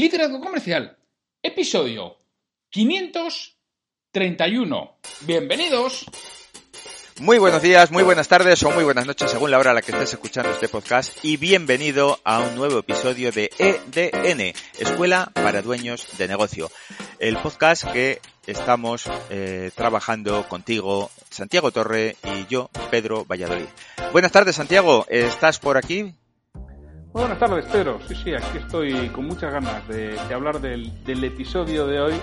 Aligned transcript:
Liderazgo 0.00 0.40
Comercial, 0.40 0.96
episodio 1.42 2.16
531. 2.70 4.96
Bienvenidos. 5.26 6.06
Muy 7.18 7.36
buenos 7.36 7.60
días, 7.60 7.90
muy 7.90 8.02
buenas 8.02 8.26
tardes 8.26 8.62
o 8.62 8.70
muy 8.70 8.82
buenas 8.82 9.04
noches 9.04 9.30
según 9.30 9.50
la 9.50 9.58
hora 9.58 9.72
a 9.72 9.74
la 9.74 9.82
que 9.82 9.92
estés 9.92 10.14
escuchando 10.14 10.52
este 10.52 10.70
podcast 10.70 11.22
y 11.22 11.36
bienvenido 11.36 12.18
a 12.24 12.38
un 12.38 12.56
nuevo 12.56 12.78
episodio 12.78 13.30
de 13.30 13.50
EDN, 13.58 14.54
Escuela 14.78 15.30
para 15.34 15.60
Dueños 15.60 16.06
de 16.16 16.28
Negocio, 16.28 16.70
el 17.18 17.36
podcast 17.36 17.84
que 17.92 18.22
estamos 18.46 19.04
eh, 19.28 19.70
trabajando 19.74 20.48
contigo, 20.48 21.10
Santiago 21.28 21.72
Torre 21.72 22.16
y 22.24 22.46
yo, 22.48 22.70
Pedro 22.90 23.26
Valladolid. 23.26 23.68
Buenas 24.12 24.32
tardes, 24.32 24.56
Santiago, 24.56 25.04
¿estás 25.10 25.58
por 25.58 25.76
aquí? 25.76 26.14
Buenas 27.12 27.40
tardes, 27.40 27.64
Pedro. 27.66 27.98
Sí, 28.06 28.14
sí, 28.14 28.34
aquí 28.34 28.58
estoy 28.58 29.08
con 29.08 29.26
muchas 29.26 29.52
ganas 29.52 29.86
de, 29.88 30.10
de 30.10 30.34
hablar 30.34 30.60
del, 30.60 31.04
del, 31.04 31.24
episodio 31.24 31.84
de 31.84 32.00
hoy 32.00 32.14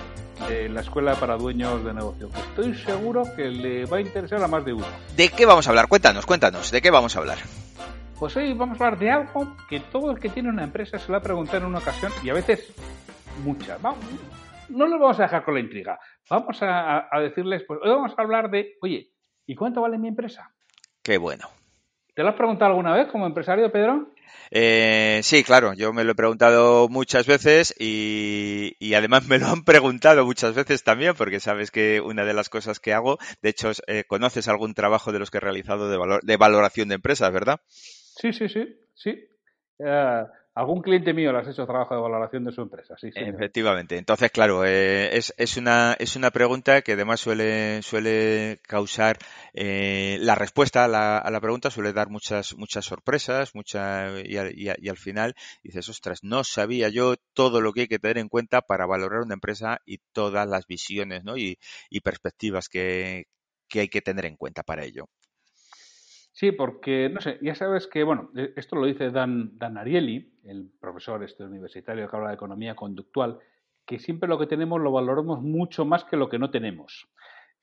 de 0.48 0.70
la 0.70 0.80
Escuela 0.80 1.14
para 1.14 1.36
Dueños 1.36 1.84
de 1.84 1.92
Negocio. 1.92 2.30
Estoy 2.34 2.74
seguro 2.74 3.24
que 3.36 3.50
le 3.50 3.84
va 3.84 3.98
a 3.98 4.00
interesar 4.00 4.42
a 4.42 4.48
más 4.48 4.64
de 4.64 4.72
uno. 4.72 4.86
¿De 5.14 5.28
qué 5.28 5.44
vamos 5.44 5.66
a 5.66 5.70
hablar? 5.70 5.88
Cuéntanos, 5.88 6.24
cuéntanos, 6.24 6.70
¿de 6.70 6.80
qué 6.80 6.90
vamos 6.90 7.14
a 7.14 7.18
hablar? 7.18 7.36
Pues 8.18 8.34
hoy 8.38 8.54
vamos 8.54 8.80
a 8.80 8.86
hablar 8.86 8.98
de 8.98 9.10
algo 9.10 9.54
que 9.68 9.80
todo 9.80 10.10
el 10.10 10.18
que 10.18 10.30
tiene 10.30 10.48
una 10.48 10.64
empresa 10.64 10.98
se 10.98 11.12
lo 11.12 11.18
ha 11.18 11.22
preguntado 11.22 11.58
en 11.58 11.64
una 11.66 11.78
ocasión 11.80 12.10
y 12.24 12.30
a 12.30 12.34
veces 12.34 12.72
muchas. 13.44 13.80
Vamos, 13.82 14.02
no 14.70 14.86
lo 14.86 14.98
vamos 14.98 15.20
a 15.20 15.24
dejar 15.24 15.44
con 15.44 15.52
la 15.52 15.60
intriga. 15.60 15.98
Vamos 16.30 16.62
a, 16.62 17.14
a 17.14 17.20
decirles, 17.20 17.62
pues 17.68 17.78
hoy 17.82 17.90
vamos 17.90 18.14
a 18.16 18.22
hablar 18.22 18.50
de, 18.50 18.76
oye, 18.80 19.10
¿y 19.46 19.54
cuánto 19.54 19.82
vale 19.82 19.98
mi 19.98 20.08
empresa? 20.08 20.50
Qué 21.02 21.18
bueno. 21.18 21.57
¿Te 22.18 22.24
lo 22.24 22.30
has 22.30 22.34
preguntado 22.34 22.72
alguna 22.72 22.96
vez 22.96 23.06
como 23.12 23.26
empresario, 23.28 23.70
Pedro? 23.70 24.10
Eh, 24.50 25.20
sí, 25.22 25.44
claro, 25.44 25.72
yo 25.74 25.92
me 25.92 26.02
lo 26.02 26.10
he 26.10 26.14
preguntado 26.16 26.88
muchas 26.88 27.28
veces 27.28 27.72
y, 27.78 28.74
y, 28.80 28.94
además 28.94 29.28
me 29.28 29.38
lo 29.38 29.46
han 29.46 29.62
preguntado 29.62 30.24
muchas 30.24 30.52
veces 30.56 30.82
también 30.82 31.14
porque 31.14 31.38
sabes 31.38 31.70
que 31.70 32.00
una 32.00 32.24
de 32.24 32.34
las 32.34 32.48
cosas 32.48 32.80
que 32.80 32.92
hago, 32.92 33.18
de 33.40 33.50
hecho, 33.50 33.70
eh, 33.86 34.02
conoces 34.02 34.48
algún 34.48 34.74
trabajo 34.74 35.12
de 35.12 35.20
los 35.20 35.30
que 35.30 35.38
he 35.38 35.40
realizado 35.40 35.88
de, 35.88 35.96
valor, 35.96 36.20
de 36.24 36.36
valoración 36.36 36.88
de 36.88 36.96
empresas, 36.96 37.32
¿verdad? 37.32 37.60
Sí, 37.68 38.32
sí, 38.32 38.48
sí, 38.48 38.66
sí. 38.96 39.28
Uh, 39.78 40.26
algún 40.58 40.82
cliente 40.82 41.14
mío 41.14 41.30
le 41.30 41.38
has 41.38 41.46
hecho 41.46 41.64
trabajo 41.66 41.94
de 41.94 42.00
valoración 42.00 42.44
de 42.44 42.50
su 42.50 42.62
empresa, 42.62 42.96
sí. 42.98 43.10
Efectivamente. 43.14 43.96
Entonces, 43.96 44.32
claro, 44.32 44.64
eh, 44.64 45.16
es, 45.16 45.32
es, 45.36 45.56
una, 45.56 45.94
es 46.00 46.16
una 46.16 46.32
pregunta 46.32 46.82
que 46.82 46.94
además 46.94 47.20
suele, 47.20 47.80
suele 47.82 48.60
causar 48.66 49.18
eh, 49.54 50.18
la 50.20 50.34
respuesta 50.34 50.84
a 50.84 50.88
la, 50.88 51.18
a 51.18 51.30
la, 51.30 51.40
pregunta, 51.40 51.70
suele 51.70 51.92
dar 51.92 52.10
muchas, 52.10 52.56
muchas 52.56 52.84
sorpresas, 52.84 53.54
mucha, 53.54 54.20
y, 54.20 54.36
y, 54.36 54.68
y, 54.76 54.88
al 54.88 54.96
final 54.96 55.36
dices, 55.62 55.88
ostras, 55.88 56.24
no 56.24 56.42
sabía 56.42 56.88
yo 56.88 57.14
todo 57.34 57.60
lo 57.60 57.72
que 57.72 57.82
hay 57.82 57.88
que 57.88 58.00
tener 58.00 58.18
en 58.18 58.28
cuenta 58.28 58.60
para 58.60 58.84
valorar 58.84 59.20
una 59.20 59.34
empresa 59.34 59.80
y 59.86 59.98
todas 60.12 60.48
las 60.48 60.66
visiones 60.66 61.22
¿no? 61.22 61.36
y, 61.36 61.56
y 61.88 62.00
perspectivas 62.00 62.68
que, 62.68 63.26
que 63.68 63.80
hay 63.80 63.88
que 63.88 64.02
tener 64.02 64.24
en 64.24 64.36
cuenta 64.36 64.64
para 64.64 64.84
ello. 64.84 65.04
Sí, 66.38 66.52
porque, 66.52 67.10
no 67.12 67.20
sé, 67.20 67.36
ya 67.42 67.56
sabes 67.56 67.88
que, 67.88 68.04
bueno, 68.04 68.30
esto 68.54 68.76
lo 68.76 68.86
dice 68.86 69.10
Dan, 69.10 69.58
Dan 69.58 69.76
Ariely, 69.76 70.38
el 70.44 70.70
profesor 70.80 71.24
este 71.24 71.42
universitario 71.42 72.08
que 72.08 72.14
habla 72.14 72.28
de 72.28 72.36
economía 72.36 72.76
conductual, 72.76 73.40
que 73.84 73.98
siempre 73.98 74.28
lo 74.28 74.38
que 74.38 74.46
tenemos 74.46 74.80
lo 74.80 74.92
valoramos 74.92 75.42
mucho 75.42 75.84
más 75.84 76.04
que 76.04 76.16
lo 76.16 76.28
que 76.28 76.38
no 76.38 76.52
tenemos. 76.52 77.08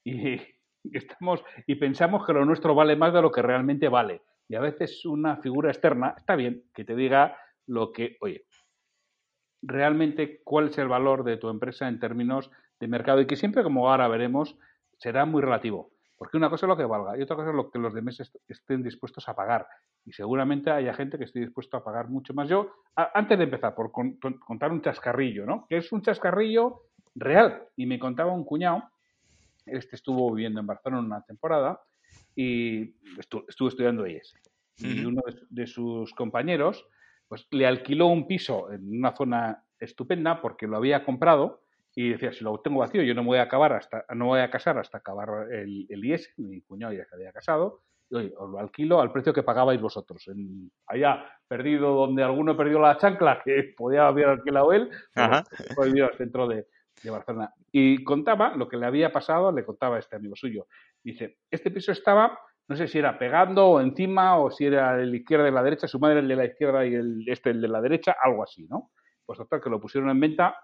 Y, 0.04 0.42
estamos, 0.92 1.42
y 1.66 1.76
pensamos 1.76 2.26
que 2.28 2.34
lo 2.34 2.44
nuestro 2.44 2.76
vale 2.76 2.98
más 2.98 3.14
de 3.14 3.22
lo 3.22 3.32
que 3.32 3.42
realmente 3.42 3.88
vale. 3.88 4.24
Y 4.50 4.56
a 4.56 4.60
veces 4.60 5.06
una 5.06 5.38
figura 5.38 5.72
externa, 5.72 6.14
está 6.18 6.36
bien, 6.36 6.66
que 6.74 6.84
te 6.84 6.98
diga 6.98 7.38
lo 7.68 7.94
que, 7.94 8.18
oye, 8.20 8.44
realmente 9.62 10.42
cuál 10.44 10.68
es 10.68 10.78
el 10.80 10.90
valor 10.90 11.24
de 11.24 11.38
tu 11.38 11.48
empresa 11.48 11.88
en 11.88 12.02
términos 12.02 12.52
de 12.82 12.90
mercado 12.90 13.22
y 13.22 13.26
que 13.26 13.38
siempre, 13.38 13.64
como 13.64 13.90
ahora 13.90 14.10
veremos, 14.10 14.58
será 14.98 15.24
muy 15.24 15.42
relativo. 15.42 15.95
Porque 16.18 16.38
una 16.38 16.50
cosa 16.50 16.66
es 16.66 16.70
lo 16.70 16.78
que 16.78 16.86
valga 16.86 17.18
y 17.18 17.22
otra 17.22 17.36
cosa 17.36 17.50
es 17.50 17.56
lo 17.56 17.70
que 17.70 17.80
los 17.80 17.94
demás 17.94 18.20
est 18.20 18.36
estén 18.48 18.82
dispuestos 18.82 19.28
a 19.28 19.36
pagar. 19.36 19.68
Y 20.06 20.14
seguramente 20.14 20.72
haya 20.72 20.94
gente 20.94 21.18
que 21.18 21.26
esté 21.26 21.40
dispuesto 21.40 21.76
a 21.76 21.84
pagar 21.84 22.08
mucho 22.10 22.34
más. 22.34 22.48
Yo, 22.48 22.72
antes 22.96 23.38
de 23.38 23.44
empezar, 23.44 23.76
por 23.76 23.92
con, 23.92 24.14
con, 24.18 24.40
contar 24.40 24.72
un 24.72 24.82
chascarrillo, 24.82 25.46
¿no? 25.46 25.66
Que 25.68 25.78
es 25.78 25.92
un 25.92 26.02
chascarrillo 26.02 26.84
real. 27.16 27.68
Y 27.76 27.86
me 27.86 28.00
contaba 28.00 28.32
un 28.32 28.46
cuñado, 28.46 28.84
este 29.66 29.96
estuvo 29.96 30.34
viviendo 30.34 30.62
en 30.62 30.68
Barcelona 30.68 31.06
una 31.06 31.22
temporada 31.22 31.82
y 32.36 32.96
estu 33.18 33.44
estuvo 33.48 33.68
estudiando 33.68 34.08
IES. 34.08 34.36
Y 34.78 35.06
uno 35.06 35.22
de, 35.26 35.36
de 35.50 35.68
sus 35.68 36.14
compañeros, 36.14 36.86
pues 37.28 37.48
le 37.52 37.66
alquiló 37.66 38.08
un 38.08 38.28
piso 38.28 38.72
en 38.72 38.98
una 38.98 39.16
zona 39.16 39.64
estupenda 39.80 40.42
porque 40.42 40.68
lo 40.68 40.78
había 40.78 41.04
comprado 41.04 41.65
y 41.96 42.10
decía, 42.10 42.34
si 42.34 42.44
lo 42.44 42.60
tengo 42.60 42.80
vacío, 42.80 43.02
yo 43.04 43.16
no 43.16 43.24
me 43.24 43.28
voy 43.28 43.38
a 43.38 43.44
acabar 43.44 43.72
hasta, 43.72 44.06
no 44.14 44.28
voy 44.28 44.42
a 44.42 44.50
casar 44.50 44.78
hasta 44.78 44.98
acabar 44.98 45.52
el, 45.52 45.88
el 45.90 46.06
IES, 46.06 46.34
mi 46.38 46.62
cuñado 46.62 46.92
ya 46.94 47.06
se 47.06 47.16
había 47.16 47.32
casado, 47.32 47.84
y 48.10 48.16
oye, 48.16 48.34
os 48.38 48.50
lo 48.50 48.60
alquilo 48.60 49.00
al 49.00 49.12
precio 49.12 49.34
que 49.34 49.44
pagabais 49.44 49.82
vosotros. 49.82 50.28
En, 50.28 50.70
allá, 50.88 51.26
perdido 51.48 51.94
donde 51.94 52.22
alguno 52.22 52.58
perdió 52.58 52.80
la 52.80 52.98
chancla, 52.98 53.42
que 53.44 53.74
podía 53.78 54.08
haber 54.08 54.28
alquilado 54.28 54.74
él, 54.74 54.90
fue 55.74 55.88
al 55.88 56.18
centro 56.18 56.48
de, 56.48 56.68
de, 57.02 57.10
Barcelona. 57.10 57.54
Y 57.72 58.04
contaba 58.04 58.56
lo 58.56 58.68
que 58.68 58.78
le 58.78 58.86
había 58.86 59.12
pasado, 59.14 59.52
le 59.52 59.66
contaba 59.66 59.96
a 59.96 60.00
este 60.00 60.18
amigo 60.18 60.36
suyo. 60.36 60.68
Dice, 61.02 61.38
este 61.50 61.72
piso 61.72 61.94
estaba, 61.94 62.38
no 62.68 62.76
sé 62.76 62.88
si 62.88 63.00
era 63.00 63.18
pegando 63.18 63.68
o 63.68 63.80
encima, 63.80 64.38
o 64.38 64.52
si 64.52 64.66
era 64.66 64.98
de 64.98 65.06
la 65.06 65.16
izquierda 65.16 65.48
y 65.48 65.52
la 65.52 65.64
derecha, 65.64 65.88
su 65.88 66.00
madre 66.00 66.20
el 66.20 66.28
de 66.28 66.36
la 66.36 66.46
izquierda 66.46 66.86
y 66.86 66.94
el, 66.94 67.24
este 67.28 67.52
el 67.52 67.62
de 67.62 67.70
la 67.70 67.80
derecha, 67.80 68.18
algo 68.22 68.44
así, 68.44 68.68
¿no? 68.68 68.92
Pues 69.26 69.40
total, 69.40 69.62
que 69.62 69.70
lo 69.70 69.80
pusieron 69.80 70.10
en 70.10 70.20
venta 70.20 70.56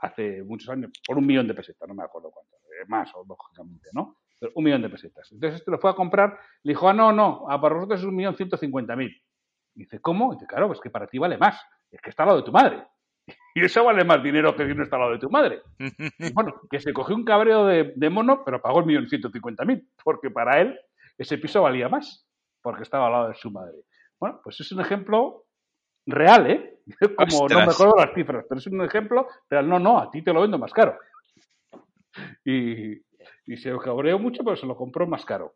hace 0.00 0.42
muchos 0.42 0.68
años, 0.70 0.90
por 1.06 1.18
un 1.18 1.26
millón 1.26 1.46
de 1.46 1.54
pesetas, 1.54 1.88
no 1.88 1.94
me 1.94 2.02
acuerdo 2.02 2.30
cuánto, 2.30 2.56
eh, 2.56 2.84
más, 2.88 3.10
o 3.14 3.24
lógicamente, 3.28 3.88
¿no? 3.92 4.16
Pero 4.38 4.52
un 4.54 4.64
millón 4.64 4.82
de 4.82 4.88
pesetas. 4.88 5.30
Entonces 5.32 5.60
este 5.60 5.70
lo 5.70 5.78
fue 5.78 5.90
a 5.90 5.94
comprar, 5.94 6.38
le 6.62 6.72
dijo, 6.72 6.88
ah, 6.88 6.94
no, 6.94 7.12
no, 7.12 7.50
a 7.50 7.60
para 7.60 7.74
vosotros 7.74 8.00
es 8.00 8.06
un 8.06 8.16
millón 8.16 8.36
ciento 8.36 8.56
cincuenta 8.56 8.96
mil. 8.96 9.14
Dice, 9.74 10.00
¿cómo? 10.00 10.32
Dice, 10.34 10.46
claro, 10.46 10.72
es 10.72 10.80
que 10.80 10.90
para 10.90 11.06
ti 11.06 11.18
vale 11.18 11.36
más, 11.36 11.60
es 11.90 12.00
que 12.00 12.10
está 12.10 12.22
al 12.22 12.28
lado 12.28 12.40
de 12.40 12.46
tu 12.46 12.52
madre. 12.52 12.84
Y 13.54 13.64
eso 13.64 13.84
vale 13.84 14.04
más 14.04 14.22
dinero 14.22 14.56
que 14.56 14.66
si 14.66 14.74
no 14.74 14.82
está 14.82 14.96
al 14.96 15.02
lado 15.02 15.12
de 15.12 15.18
tu 15.18 15.30
madre. 15.30 15.62
Y 16.18 16.32
bueno, 16.32 16.60
que 16.70 16.80
se 16.80 16.92
cogió 16.92 17.14
un 17.14 17.24
cabreo 17.24 17.66
de, 17.66 17.92
de 17.94 18.10
mono, 18.10 18.42
pero 18.44 18.62
pagó 18.62 18.80
el 18.80 18.86
millón 18.86 19.08
ciento 19.08 19.30
cincuenta 19.30 19.64
mil, 19.64 19.88
porque 20.02 20.30
para 20.30 20.60
él 20.60 20.78
ese 21.18 21.36
piso 21.36 21.62
valía 21.62 21.88
más, 21.88 22.26
porque 22.62 22.82
estaba 22.82 23.06
al 23.06 23.12
lado 23.12 23.28
de 23.28 23.34
su 23.34 23.50
madre. 23.50 23.76
Bueno, 24.18 24.40
pues 24.42 24.60
es 24.60 24.72
un 24.72 24.80
ejemplo 24.80 25.44
real, 26.10 26.50
¿eh? 26.50 26.78
Como 27.16 27.44
Ostras. 27.44 27.60
no 27.60 27.66
me 27.66 27.72
acuerdo 27.72 27.94
las 27.96 28.14
cifras, 28.14 28.44
pero 28.48 28.58
es 28.58 28.66
un 28.66 28.84
ejemplo 28.84 29.28
real. 29.48 29.68
No, 29.68 29.78
no, 29.78 29.98
a 29.98 30.10
ti 30.10 30.22
te 30.22 30.32
lo 30.32 30.42
vendo 30.42 30.58
más 30.58 30.72
caro. 30.72 30.98
Y, 32.44 32.94
y 33.46 33.56
se 33.56 33.72
cabreó 33.78 34.18
mucho, 34.18 34.42
pero 34.44 34.56
se 34.56 34.66
lo 34.66 34.76
compró 34.76 35.06
más 35.06 35.24
caro. 35.24 35.54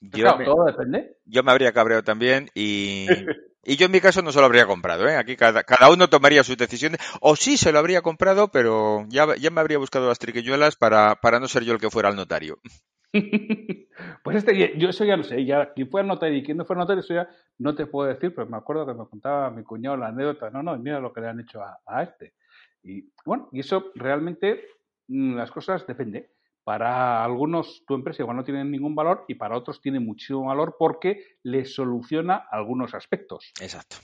Yo, 0.00 0.22
claro, 0.22 0.38
me, 0.38 0.44
todo 0.44 0.64
depende. 0.64 1.16
Yo 1.24 1.42
me 1.42 1.52
habría 1.52 1.72
cabreado 1.72 2.02
también 2.02 2.50
y, 2.54 3.06
y 3.64 3.76
yo 3.76 3.86
en 3.86 3.92
mi 3.92 4.00
caso 4.00 4.22
no 4.22 4.32
se 4.32 4.40
lo 4.40 4.46
habría 4.46 4.66
comprado. 4.66 5.08
¿eh? 5.08 5.16
Aquí 5.16 5.36
cada, 5.36 5.62
cada 5.64 5.90
uno 5.90 6.08
tomaría 6.08 6.44
sus 6.44 6.56
decisiones. 6.56 7.00
O 7.20 7.36
sí 7.36 7.56
se 7.56 7.72
lo 7.72 7.78
habría 7.78 8.02
comprado, 8.02 8.48
pero 8.48 9.04
ya, 9.08 9.34
ya 9.36 9.50
me 9.50 9.60
habría 9.60 9.78
buscado 9.78 10.08
las 10.08 10.18
triquiñuelas 10.18 10.76
para, 10.76 11.16
para 11.16 11.40
no 11.40 11.48
ser 11.48 11.64
yo 11.64 11.72
el 11.72 11.80
que 11.80 11.90
fuera 11.90 12.08
al 12.08 12.16
notario. 12.16 12.58
Pues 14.24 14.38
este, 14.38 14.76
yo 14.78 14.88
eso 14.88 15.04
ya 15.04 15.16
no 15.16 15.22
sé, 15.22 15.44
ya 15.44 15.72
quién 15.72 15.88
fue 15.88 16.00
al 16.00 16.06
notario 16.06 16.36
y 16.36 16.42
quién 16.42 16.56
no 16.56 16.64
fue 16.64 16.74
al 16.74 16.80
notario, 16.80 17.00
eso 17.00 17.14
ya 17.14 17.28
no 17.58 17.74
te 17.74 17.86
puedo 17.86 18.08
decir, 18.08 18.34
pero 18.34 18.48
me 18.48 18.56
acuerdo 18.56 18.86
que 18.86 18.94
me 18.94 19.06
contaba 19.06 19.50
mi 19.50 19.62
cuñado 19.62 19.96
la 19.96 20.08
anécdota, 20.08 20.50
no, 20.50 20.62
no, 20.62 20.76
mira 20.78 20.98
lo 20.98 21.12
que 21.12 21.20
le 21.20 21.28
han 21.28 21.40
hecho 21.40 21.62
a, 21.62 21.78
a 21.86 22.02
este. 22.02 22.34
Y 22.82 23.12
bueno, 23.24 23.48
y 23.52 23.60
eso 23.60 23.92
realmente 23.94 24.64
mm, 25.08 25.36
las 25.36 25.50
cosas 25.50 25.86
depende. 25.86 26.32
Para 26.64 27.22
algunos 27.22 27.84
tu 27.86 27.94
empresa 27.94 28.22
igual 28.22 28.38
no 28.38 28.44
tiene 28.44 28.64
ningún 28.64 28.94
valor 28.94 29.26
y 29.28 29.34
para 29.34 29.56
otros 29.56 29.80
tiene 29.80 30.00
muchísimo 30.00 30.46
valor 30.46 30.76
porque 30.78 31.38
le 31.42 31.64
soluciona 31.66 32.46
algunos 32.50 32.94
aspectos. 32.94 33.52
Exacto. 33.60 33.96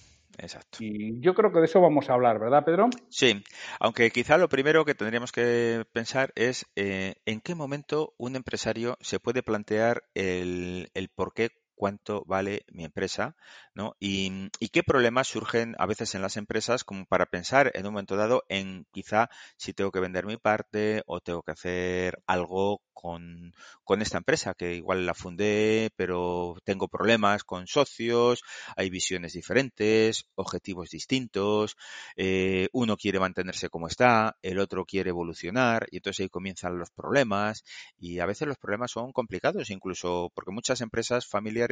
Exacto. 0.42 0.78
Y 0.80 1.20
yo 1.20 1.34
creo 1.34 1.52
que 1.52 1.58
de 1.58 1.66
eso 1.66 1.80
vamos 1.80 2.08
a 2.08 2.14
hablar, 2.14 2.38
¿verdad, 2.38 2.64
Pedro? 2.64 2.88
Sí, 3.10 3.42
aunque 3.78 4.10
quizá 4.10 4.38
lo 4.38 4.48
primero 4.48 4.84
que 4.84 4.94
tendríamos 4.94 5.32
que 5.32 5.84
pensar 5.92 6.32
es 6.34 6.66
eh, 6.76 7.16
en 7.26 7.40
qué 7.40 7.54
momento 7.54 8.14
un 8.16 8.36
empresario 8.36 8.96
se 9.00 9.20
puede 9.20 9.42
plantear 9.42 10.02
el, 10.14 10.90
el 10.94 11.08
por 11.08 11.34
qué 11.34 11.50
cuánto 11.80 12.24
vale 12.26 12.66
mi 12.70 12.84
empresa, 12.84 13.36
¿no? 13.72 13.96
Y, 13.98 14.50
y, 14.58 14.68
qué 14.68 14.82
problemas 14.82 15.28
surgen 15.28 15.74
a 15.78 15.86
veces 15.86 16.14
en 16.14 16.20
las 16.20 16.36
empresas 16.36 16.84
como 16.84 17.06
para 17.06 17.24
pensar 17.24 17.70
en 17.74 17.86
un 17.86 17.94
momento 17.94 18.16
dado 18.16 18.44
en 18.50 18.84
quizá 18.92 19.30
si 19.56 19.72
tengo 19.72 19.90
que 19.90 20.00
vender 20.00 20.26
mi 20.26 20.36
parte 20.36 21.02
o 21.06 21.20
tengo 21.20 21.42
que 21.42 21.52
hacer 21.52 22.22
algo 22.26 22.82
con, 23.00 23.54
con 23.82 24.02
esta 24.02 24.18
empresa, 24.18 24.52
que 24.52 24.74
igual 24.74 25.06
la 25.06 25.14
fundé, 25.14 25.90
pero 25.96 26.56
tengo 26.64 26.86
problemas 26.86 27.44
con 27.44 27.66
socios, 27.66 28.42
hay 28.76 28.90
visiones 28.90 29.32
diferentes, 29.32 30.26
objetivos 30.34 30.90
distintos, 30.90 31.76
eh, 32.16 32.68
uno 32.74 32.98
quiere 32.98 33.18
mantenerse 33.18 33.70
como 33.70 33.88
está, 33.88 34.36
el 34.42 34.58
otro 34.58 34.84
quiere 34.84 35.10
evolucionar, 35.10 35.86
y 35.90 35.96
entonces 35.96 36.24
ahí 36.24 36.28
comienzan 36.28 36.78
los 36.78 36.90
problemas, 36.90 37.64
y 37.98 38.18
a 38.18 38.26
veces 38.26 38.46
los 38.46 38.58
problemas 38.58 38.90
son 38.90 39.12
complicados, 39.12 39.70
incluso 39.70 40.30
porque 40.34 40.50
muchas 40.52 40.82
empresas 40.82 41.26
familiares 41.26 41.69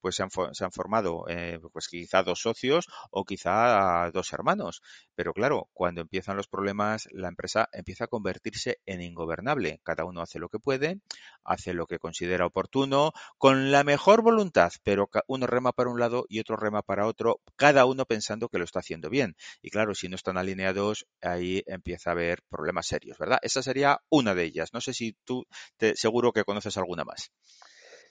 pues 0.00 0.16
se 0.16 0.22
han, 0.22 0.72
formado 0.72 1.24
eh, 1.28 1.58
pues 1.72 1.88
quizá 1.88 2.22
dos 2.22 2.40
socios 2.40 2.86
o 3.10 3.24
quizá 3.24 4.10
dos 4.12 4.32
hermanos, 4.32 4.82
pero 5.14 5.32
claro, 5.32 5.68
cuando 5.72 6.00
empiezan 6.00 6.36
los 6.36 6.48
problemas, 6.48 7.08
la 7.12 7.28
empresa 7.28 7.68
empieza 7.72 8.04
a 8.04 8.08
convertirse 8.08 8.80
en 8.86 9.00
ingobernable, 9.02 9.80
cada 9.82 10.04
uno 10.04 10.22
hace 10.22 10.38
lo 10.38 10.48
que 10.48 10.58
puede, 10.58 11.00
hace 11.44 11.74
lo 11.74 11.86
que 11.86 11.98
considera 11.98 12.46
oportuno, 12.46 13.12
con 13.38 13.70
la 13.70 13.84
mejor 13.84 14.22
voluntad, 14.22 14.72
pero 14.82 15.08
uno 15.26 15.46
rema 15.46 15.72
para 15.72 15.90
un 15.90 16.00
lado 16.00 16.26
y 16.28 16.40
otro 16.40 16.56
rema 16.56 16.82
para 16.82 17.06
otro, 17.06 17.40
cada 17.56 17.84
uno 17.86 18.04
pensando 18.04 18.48
que 18.48 18.58
lo 18.58 18.64
está 18.64 18.80
haciendo 18.80 19.10
bien. 19.10 19.36
Y 19.62 19.70
claro, 19.70 19.94
si 19.94 20.08
no 20.08 20.16
están 20.16 20.38
alineados, 20.38 21.06
ahí 21.22 21.62
empieza 21.66 22.10
a 22.10 22.12
haber 22.12 22.42
problemas 22.48 22.86
serios, 22.86 23.18
¿verdad? 23.18 23.38
Esa 23.42 23.62
sería 23.62 24.00
una 24.08 24.34
de 24.34 24.44
ellas. 24.44 24.72
No 24.72 24.80
sé 24.80 24.94
si 24.94 25.16
tú, 25.24 25.46
te, 25.76 25.96
seguro 25.96 26.32
que 26.32 26.44
conoces 26.44 26.76
alguna 26.76 27.04
más. 27.04 27.30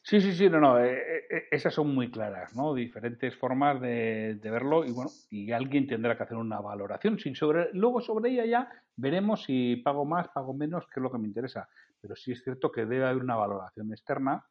Sí, 0.07 0.21
sí, 0.21 0.33
sí, 0.33 0.47
no, 0.51 0.59
no, 0.59 0.79
eh, 0.79 1.25
eh, 1.31 1.47
esas 1.49 1.73
son 1.73 1.95
muy 1.95 2.11
claras, 2.11 2.55
¿no? 2.55 2.75
Diferentes 2.75 3.35
formas 3.37 3.81
de, 3.81 4.39
verlo 4.43 4.85
y 4.85 4.91
bueno, 4.91 5.09
y 5.31 5.51
alguien 5.51 5.87
tendrá 5.87 6.15
que 6.15 6.21
hacer 6.21 6.37
una 6.37 6.59
valoración. 6.61 7.17
Sin 7.17 7.35
sobre, 7.35 7.73
luego 7.73 8.01
sobre 8.01 8.29
ella 8.29 8.45
ya 8.45 8.69
veremos 8.95 9.45
si 9.45 9.77
pago 9.77 10.05
más, 10.05 10.27
pago 10.27 10.53
menos, 10.53 10.85
qué 10.93 10.99
es 10.99 11.01
lo 11.01 11.11
que 11.11 11.17
me 11.17 11.27
interesa. 11.27 11.67
Pero 11.99 12.15
sí 12.15 12.33
es 12.33 12.43
cierto 12.43 12.71
que 12.71 12.85
debe 12.85 13.03
haber 13.03 13.23
una 13.23 13.35
valoración 13.35 13.91
externa 13.93 14.45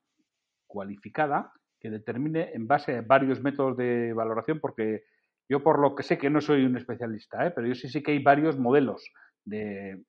cualificada 0.66 1.52
que 1.78 1.88
determine 1.88 2.50
en 2.52 2.66
base 2.66 2.96
a 2.96 3.02
varios 3.02 3.40
métodos 3.40 3.76
de 3.76 4.12
valoración, 4.12 4.58
porque 4.58 5.04
yo 5.48 5.62
por 5.62 5.78
lo 5.78 5.94
que 5.94 6.02
sé 6.02 6.18
que 6.18 6.30
no 6.30 6.40
soy 6.40 6.64
un 6.64 6.76
especialista, 6.76 7.46
¿eh? 7.46 7.52
pero 7.52 7.68
yo 7.68 7.76
sí 7.76 7.88
sé 7.88 8.02
que 8.02 8.10
hay 8.10 8.22
varios 8.24 8.58
modelos 8.58 9.08
de, 9.44 10.02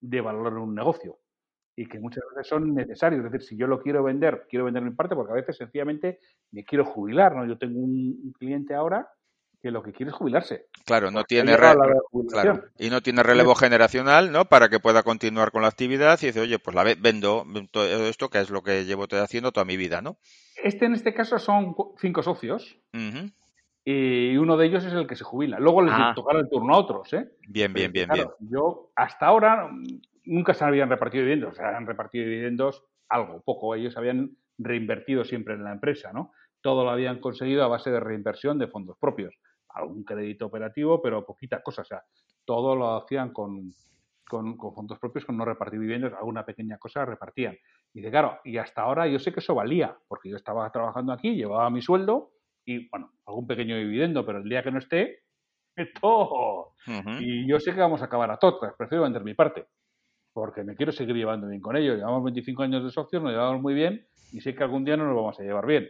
de 0.00 0.20
valorar 0.22 0.54
un 0.54 0.74
negocio 0.74 1.18
y 1.74 1.86
que 1.86 1.98
muchas 1.98 2.24
veces 2.30 2.48
son 2.48 2.74
necesarios. 2.74 3.24
Es 3.24 3.32
decir, 3.32 3.48
si 3.48 3.56
yo 3.56 3.66
lo 3.66 3.80
quiero 3.80 4.02
vender, 4.02 4.46
quiero 4.48 4.64
vender 4.64 4.82
mi 4.82 4.90
parte 4.90 5.14
porque 5.14 5.32
a 5.32 5.36
veces 5.36 5.56
sencillamente 5.56 6.20
me 6.50 6.64
quiero 6.64 6.84
jubilar, 6.84 7.34
¿no? 7.34 7.46
Yo 7.46 7.58
tengo 7.58 7.80
un 7.80 8.32
cliente 8.38 8.74
ahora 8.74 9.08
que 9.62 9.70
lo 9.70 9.82
que 9.82 9.92
quiere 9.92 10.10
es 10.10 10.16
jubilarse. 10.16 10.66
Claro, 10.84 11.12
no 11.12 11.22
tiene 11.22 11.56
claro, 11.56 12.64
y 12.78 12.90
no 12.90 13.00
tiene 13.00 13.22
relevo 13.22 13.54
generacional, 13.54 14.32
¿no? 14.32 14.46
Para 14.46 14.68
que 14.68 14.80
pueda 14.80 15.04
continuar 15.04 15.52
con 15.52 15.62
la 15.62 15.68
actividad 15.68 16.18
y 16.20 16.26
dice, 16.26 16.40
oye, 16.40 16.58
pues 16.58 16.74
la 16.74 16.82
vendo 16.98 17.46
todo 17.70 17.86
esto 18.08 18.28
que 18.28 18.40
es 18.40 18.50
lo 18.50 18.62
que 18.62 18.84
llevo 18.84 19.06
haciendo 19.22 19.52
toda 19.52 19.64
mi 19.64 19.76
vida, 19.76 20.02
¿no? 20.02 20.16
Este 20.62 20.86
en 20.86 20.94
este 20.94 21.14
caso 21.14 21.38
son 21.38 21.76
cinco 21.98 22.24
socios. 22.24 22.76
Y 23.84 24.36
uno 24.36 24.56
de 24.56 24.66
ellos 24.66 24.84
es 24.84 24.92
el 24.92 25.06
que 25.06 25.16
se 25.16 25.24
jubila. 25.24 25.58
Luego 25.60 25.82
les 25.82 25.94
ah. 25.96 26.12
tocará 26.14 26.40
el 26.40 26.48
turno 26.48 26.74
a 26.74 26.78
otros, 26.78 27.12
¿eh? 27.12 27.30
Bien, 27.48 27.72
bien, 27.72 27.92
bien, 27.92 28.08
bien. 28.12 28.28
Yo 28.40 28.90
hasta 28.96 29.26
ahora 29.26 29.70
nunca 30.24 30.54
se 30.54 30.64
habían 30.64 30.88
repartido 30.88 31.24
dividendos, 31.24 31.56
se 31.56 31.64
habían 31.64 31.86
repartido 31.86 32.24
dividendos 32.24 32.84
algo, 33.08 33.42
poco. 33.42 33.74
Ellos 33.74 33.96
habían 33.96 34.36
reinvertido 34.58 35.24
siempre 35.24 35.54
en 35.54 35.64
la 35.64 35.72
empresa, 35.72 36.12
¿no? 36.12 36.32
Todo 36.60 36.84
lo 36.84 36.90
habían 36.90 37.20
conseguido 37.20 37.64
a 37.64 37.68
base 37.68 37.90
de 37.90 38.00
reinversión 38.00 38.58
de 38.58 38.68
fondos 38.68 38.96
propios 38.98 39.34
algún 39.74 40.04
crédito 40.04 40.46
operativo, 40.46 41.00
pero 41.02 41.24
poquita 41.24 41.62
cosa. 41.62 41.82
O 41.82 41.84
sea, 41.84 42.02
todo 42.44 42.76
lo 42.76 42.96
hacían 42.96 43.32
con, 43.32 43.72
con, 44.28 44.56
fondos 44.56 44.98
propios, 44.98 45.24
con 45.24 45.36
no 45.36 45.44
repartir 45.44 45.78
viviendas, 45.78 46.12
alguna 46.14 46.44
pequeña 46.44 46.78
cosa 46.78 47.04
repartían. 47.04 47.56
Y 47.94 48.00
de 48.00 48.10
claro, 48.10 48.38
y 48.44 48.58
hasta 48.58 48.82
ahora 48.82 49.06
yo 49.06 49.18
sé 49.18 49.32
que 49.32 49.40
eso 49.40 49.54
valía, 49.54 49.96
porque 50.08 50.30
yo 50.30 50.36
estaba 50.36 50.70
trabajando 50.70 51.12
aquí, 51.12 51.34
llevaba 51.34 51.70
mi 51.70 51.82
sueldo 51.82 52.32
y, 52.64 52.88
bueno, 52.88 53.12
algún 53.26 53.46
pequeño 53.46 53.76
dividendo, 53.76 54.24
pero 54.24 54.38
el 54.38 54.48
día 54.48 54.62
que 54.62 54.70
no 54.70 54.78
esté, 54.78 55.20
todo. 56.00 56.74
Y 57.20 57.46
yo 57.48 57.60
sé 57.60 57.74
que 57.74 57.80
vamos 57.80 58.02
a 58.02 58.06
acabar 58.06 58.30
a 58.30 58.38
todas, 58.38 58.74
prefiero 58.76 59.04
vender 59.04 59.24
mi 59.24 59.34
parte, 59.34 59.66
porque 60.32 60.64
me 60.64 60.74
quiero 60.74 60.92
seguir 60.92 61.16
llevando 61.16 61.48
bien 61.48 61.60
con 61.60 61.76
ellos. 61.76 61.96
Llevamos 61.96 62.24
25 62.24 62.62
años 62.62 62.84
de 62.84 62.90
socios, 62.90 63.22
nos 63.22 63.32
llevamos 63.32 63.60
muy 63.60 63.74
bien 63.74 64.06
y 64.32 64.40
sé 64.40 64.54
que 64.54 64.62
algún 64.62 64.84
día 64.84 64.96
no 64.96 65.06
nos 65.06 65.16
vamos 65.16 65.38
a 65.38 65.42
llevar 65.42 65.66
bien. 65.66 65.88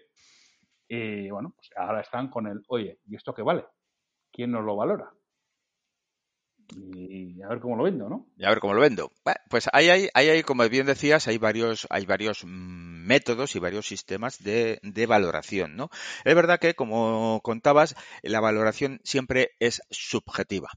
Y 0.89 1.31
bueno, 1.31 1.53
pues 1.57 1.71
ahora 1.77 2.01
están 2.01 2.29
con 2.29 2.47
el, 2.47 2.63
oye, 2.69 2.99
¿y 3.07 3.17
esto 3.17 3.33
qué 3.33 3.43
vale? 3.43 3.65
¿Quién 4.31 4.51
nos 4.51 4.65
lo 4.65 4.77
valora? 4.77 5.11
Y 6.77 7.43
a 7.43 7.49
ver 7.49 7.61
cómo 7.61 7.77
lo 7.77 7.85
vendo, 7.85 8.09
¿no? 8.09 8.27
Y 8.37 8.45
a 8.45 8.49
ver 8.49 8.61
cómo 8.61 8.75
lo 8.75 8.81
vendo. 8.81 9.11
pues 9.51 9.69
ahí 9.73 9.89
hay, 9.89 10.09
hay, 10.15 10.43
como 10.43 10.67
bien 10.69 10.87
decías, 10.87 11.29
hay 11.29 11.39
varios, 11.39 11.87
hay 11.91 12.07
varios 12.07 12.45
métodos 12.45 13.57
y 13.57 13.59
varios 13.59 13.87
sistemas 13.87 14.43
de, 14.43 14.79
de, 14.83 15.07
valoración, 15.07 15.77
¿no? 15.77 15.91
Es 16.25 16.35
verdad 16.35 16.59
que, 16.59 16.75
como 16.75 17.41
contabas, 17.43 17.95
la 18.23 18.41
valoración 18.41 19.01
siempre 19.05 19.51
es 19.61 19.83
subjetiva. 19.91 20.71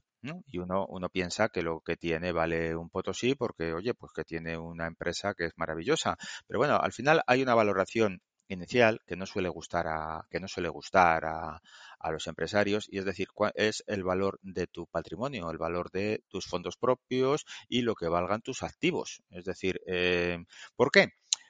Y 0.46 0.58
uno, 0.58 0.86
uno 0.88 1.08
piensa 1.08 1.48
que 1.48 1.62
lo 1.62 1.80
que 1.80 1.96
tiene 1.96 2.32
vale 2.32 2.76
un 2.76 2.90
potosí 2.90 3.34
porque, 3.34 3.72
oye, 3.72 3.94
pues 3.94 4.12
que 4.12 4.24
tiene 4.24 4.58
una 4.58 4.86
empresa 4.86 5.34
que 5.34 5.46
es 5.46 5.52
maravillosa. 5.56 6.16
Pero 6.46 6.58
bueno, 6.58 6.78
al 6.80 6.92
final 6.92 7.22
hay 7.26 7.42
una 7.42 7.54
valoración 7.54 8.20
inicial 8.48 9.00
que 9.06 9.16
no 9.16 9.26
suele 9.26 9.48
gustar 9.48 9.86
a, 9.88 10.26
que 10.30 10.40
no 10.40 10.48
suele 10.48 10.68
gustar 10.68 11.24
a, 11.24 11.60
a 11.98 12.10
los 12.12 12.26
empresarios 12.26 12.86
y 12.88 12.98
es 12.98 13.04
decir, 13.04 13.28
cuál 13.32 13.52
es 13.54 13.82
el 13.86 14.04
valor 14.04 14.38
de 14.42 14.66
tu 14.66 14.86
patrimonio, 14.86 15.50
el 15.50 15.58
valor 15.58 15.90
de 15.90 16.22
tus 16.28 16.46
fondos 16.46 16.76
propios 16.76 17.44
y 17.68 17.82
lo 17.82 17.94
que 17.94 18.08
valgan 18.08 18.42
tus 18.42 18.62
activos. 18.62 19.22
Es 19.30 19.44
decir, 19.44 19.80
eh, 19.86 20.38
¿por 20.76 20.90
qué? 20.90 21.08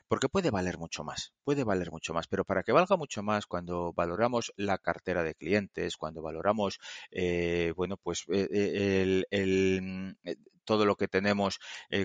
Porque 0.09 0.29
puede 0.29 0.51
valer 0.51 0.79
mucho 0.79 1.03
más, 1.05 1.33
puede 1.45 1.65
valer 1.65 1.91
mucho 1.91 2.15
más, 2.15 2.29
pero 2.29 2.45
para 2.45 2.63
que 2.63 2.73
valga 2.73 2.97
mucho 2.97 3.23
más, 3.23 3.47
cuando 3.47 3.93
valoramos 3.93 4.53
la 4.57 4.79
cartera 4.79 5.23
de 5.23 5.35
clientes, 5.35 5.97
cuando 5.97 6.23
valoramos, 6.23 6.79
eh, 7.11 7.73
bueno, 7.77 7.97
pues 7.97 8.25
eh, 8.33 9.25
el, 9.31 10.17
todo 10.65 10.85
lo 10.85 10.97
que 10.97 11.09
tenemos 11.09 11.59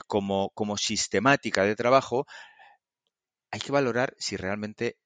como, 0.08 0.50
como 0.56 0.78
sistemática 0.78 1.64
de 1.64 1.76
trabajo, 1.76 2.26
hay 3.52 3.60
que 3.60 3.72
valorar 3.72 4.16
si 4.18 4.38
realmente 4.38 4.98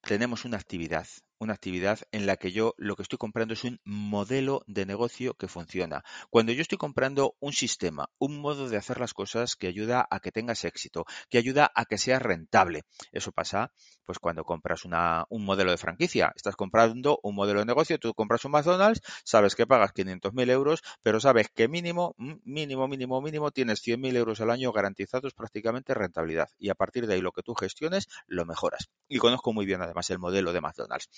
tenemos 0.00 0.44
una 0.44 0.56
actividad, 0.56 1.06
una 1.38 1.54
actividad 1.54 2.00
en 2.12 2.26
la 2.26 2.36
que 2.36 2.52
yo 2.52 2.74
lo 2.78 2.96
que 2.96 3.02
estoy 3.02 3.18
comprando 3.18 3.54
es 3.54 3.64
un 3.64 3.80
modelo 3.84 4.62
de 4.66 4.86
negocio 4.86 5.34
que 5.34 5.48
funciona. 5.48 6.02
Cuando 6.30 6.52
yo 6.52 6.62
estoy 6.62 6.78
comprando 6.78 7.36
un 7.40 7.52
sistema, 7.52 8.08
un 8.18 8.40
modo 8.40 8.68
de 8.68 8.76
hacer 8.76 9.00
las 9.00 9.14
cosas 9.14 9.56
que 9.56 9.66
ayuda 9.66 10.06
a 10.10 10.20
que 10.20 10.32
tengas 10.32 10.64
éxito, 10.64 11.04
que 11.28 11.38
ayuda 11.38 11.70
a 11.74 11.84
que 11.84 11.98
seas 11.98 12.22
rentable. 12.22 12.84
Eso 13.12 13.32
pasa 13.32 13.72
pues 14.06 14.18
cuando 14.18 14.44
compras 14.44 14.84
una, 14.84 15.26
un 15.28 15.44
modelo 15.44 15.72
de 15.72 15.76
franquicia. 15.76 16.32
Estás 16.34 16.56
comprando 16.56 17.18
un 17.22 17.34
modelo 17.34 17.58
de 17.58 17.66
negocio, 17.66 17.98
tú 17.98 18.14
compras 18.14 18.44
un 18.44 18.52
McDonald's, 18.52 19.00
sabes 19.24 19.54
que 19.56 19.66
pagas 19.66 19.92
500.000 19.92 20.48
euros, 20.50 20.82
pero 21.02 21.20
sabes 21.20 21.48
que 21.52 21.68
mínimo, 21.68 22.14
mm, 22.16 22.34
mínimo, 22.44 22.86
mínimo, 22.88 23.20
mínimo 23.20 23.50
tienes 23.50 23.82
100.000 23.82 24.16
euros 24.16 24.40
al 24.40 24.50
año 24.50 24.72
garantizados 24.72 25.34
prácticamente 25.34 25.92
rentabilidad. 25.92 26.48
Y 26.58 26.70
a 26.70 26.74
partir 26.74 27.06
de 27.06 27.14
ahí 27.14 27.20
lo 27.20 27.32
que 27.32 27.42
tú 27.42 27.54
gestiones 27.54 28.08
lo 28.26 28.46
mejoras. 28.46 28.88
Y 29.08 29.18
conozco 29.18 29.52
muy 29.52 29.66
bien 29.66 29.82
además 29.82 30.08
el 30.10 30.18
modelo 30.18 30.52
de 30.52 30.60
McDonald's. 30.60 31.08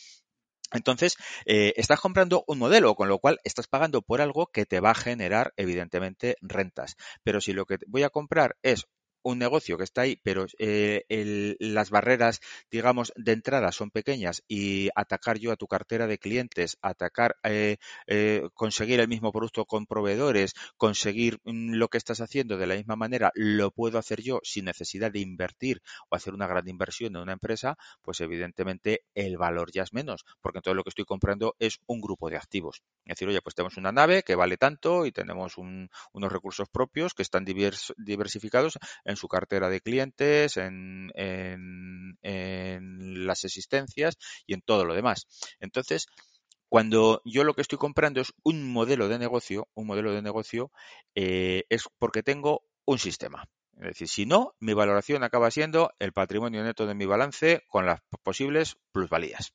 Entonces, 0.72 1.16
eh, 1.46 1.72
estás 1.76 2.00
comprando 2.00 2.44
un 2.46 2.58
modelo, 2.58 2.94
con 2.94 3.08
lo 3.08 3.18
cual 3.18 3.38
estás 3.44 3.66
pagando 3.68 4.02
por 4.02 4.20
algo 4.20 4.46
que 4.48 4.66
te 4.66 4.80
va 4.80 4.90
a 4.90 4.94
generar, 4.94 5.52
evidentemente, 5.56 6.36
rentas. 6.40 6.96
Pero 7.22 7.40
si 7.40 7.52
lo 7.52 7.64
que 7.66 7.78
voy 7.86 8.02
a 8.02 8.10
comprar 8.10 8.56
es 8.62 8.86
un 9.30 9.38
negocio 9.38 9.76
que 9.76 9.84
está 9.84 10.02
ahí, 10.02 10.18
pero 10.22 10.46
eh, 10.58 11.04
las 11.58 11.90
barreras, 11.90 12.40
digamos, 12.70 13.12
de 13.16 13.32
entrada 13.32 13.72
son 13.72 13.90
pequeñas 13.90 14.42
y 14.48 14.88
atacar 14.94 15.38
yo 15.38 15.52
a 15.52 15.56
tu 15.56 15.66
cartera 15.66 16.06
de 16.06 16.18
clientes, 16.18 16.78
atacar, 16.82 17.36
eh, 17.42 17.76
eh, 18.06 18.48
conseguir 18.54 19.00
el 19.00 19.08
mismo 19.08 19.30
producto 19.32 19.66
con 19.66 19.86
proveedores, 19.86 20.54
conseguir 20.76 21.38
mm, 21.44 21.74
lo 21.74 21.88
que 21.88 21.98
estás 21.98 22.20
haciendo 22.20 22.56
de 22.56 22.66
la 22.66 22.74
misma 22.74 22.96
manera, 22.96 23.30
lo 23.34 23.70
puedo 23.70 23.98
hacer 23.98 24.22
yo 24.22 24.40
sin 24.42 24.64
necesidad 24.64 25.12
de 25.12 25.20
invertir 25.20 25.82
o 26.08 26.16
hacer 26.16 26.32
una 26.32 26.46
gran 26.46 26.66
inversión 26.68 27.14
en 27.16 27.22
una 27.22 27.32
empresa, 27.32 27.76
pues 28.02 28.20
evidentemente 28.20 29.02
el 29.14 29.36
valor 29.36 29.70
ya 29.72 29.82
es 29.82 29.92
menos, 29.92 30.24
porque 30.40 30.60
todo 30.60 30.74
lo 30.74 30.84
que 30.84 30.90
estoy 30.90 31.04
comprando 31.04 31.54
es 31.58 31.80
un 31.86 32.00
grupo 32.00 32.30
de 32.30 32.36
activos. 32.36 32.82
Es 33.04 33.16
decir, 33.16 33.28
oye, 33.28 33.42
pues 33.42 33.54
tenemos 33.54 33.76
una 33.76 33.92
nave 33.92 34.22
que 34.22 34.34
vale 34.34 34.56
tanto 34.56 35.06
y 35.06 35.12
tenemos 35.12 35.58
unos 35.58 36.32
recursos 36.32 36.68
propios 36.68 37.14
que 37.14 37.22
están 37.22 37.44
diversificados 37.44 38.78
en 39.04 39.16
su 39.18 39.28
cartera 39.28 39.68
de 39.68 39.80
clientes, 39.80 40.56
en, 40.56 41.12
las 42.22 43.44
existencias 43.44 44.16
y 44.46 44.54
en 44.54 44.62
todo 44.62 44.84
lo 44.84 44.94
demás. 44.94 45.26
Entonces, 45.60 46.06
cuando 46.68 47.20
yo 47.24 47.44
lo 47.44 47.54
que 47.54 47.62
estoy 47.62 47.78
comprando 47.78 48.20
es 48.20 48.32
un 48.42 48.72
modelo 48.72 49.08
de 49.08 49.18
negocio, 49.18 49.68
un 49.74 49.86
modelo 49.86 50.12
de 50.12 50.22
negocio 50.22 50.70
eh, 51.14 51.64
es 51.68 51.84
porque 51.98 52.22
tengo 52.22 52.62
un 52.84 52.98
sistema. 52.98 53.48
Es 53.78 53.88
decir, 53.88 54.08
si 54.08 54.26
no, 54.26 54.54
mi 54.58 54.74
valoración 54.74 55.22
acaba 55.22 55.50
siendo 55.50 55.92
el 55.98 56.12
patrimonio 56.12 56.64
neto 56.64 56.86
de 56.86 56.94
mi 56.94 57.06
balance 57.06 57.64
con 57.68 57.86
las 57.86 58.00
posibles 58.22 58.76
plusvalías. 58.92 59.54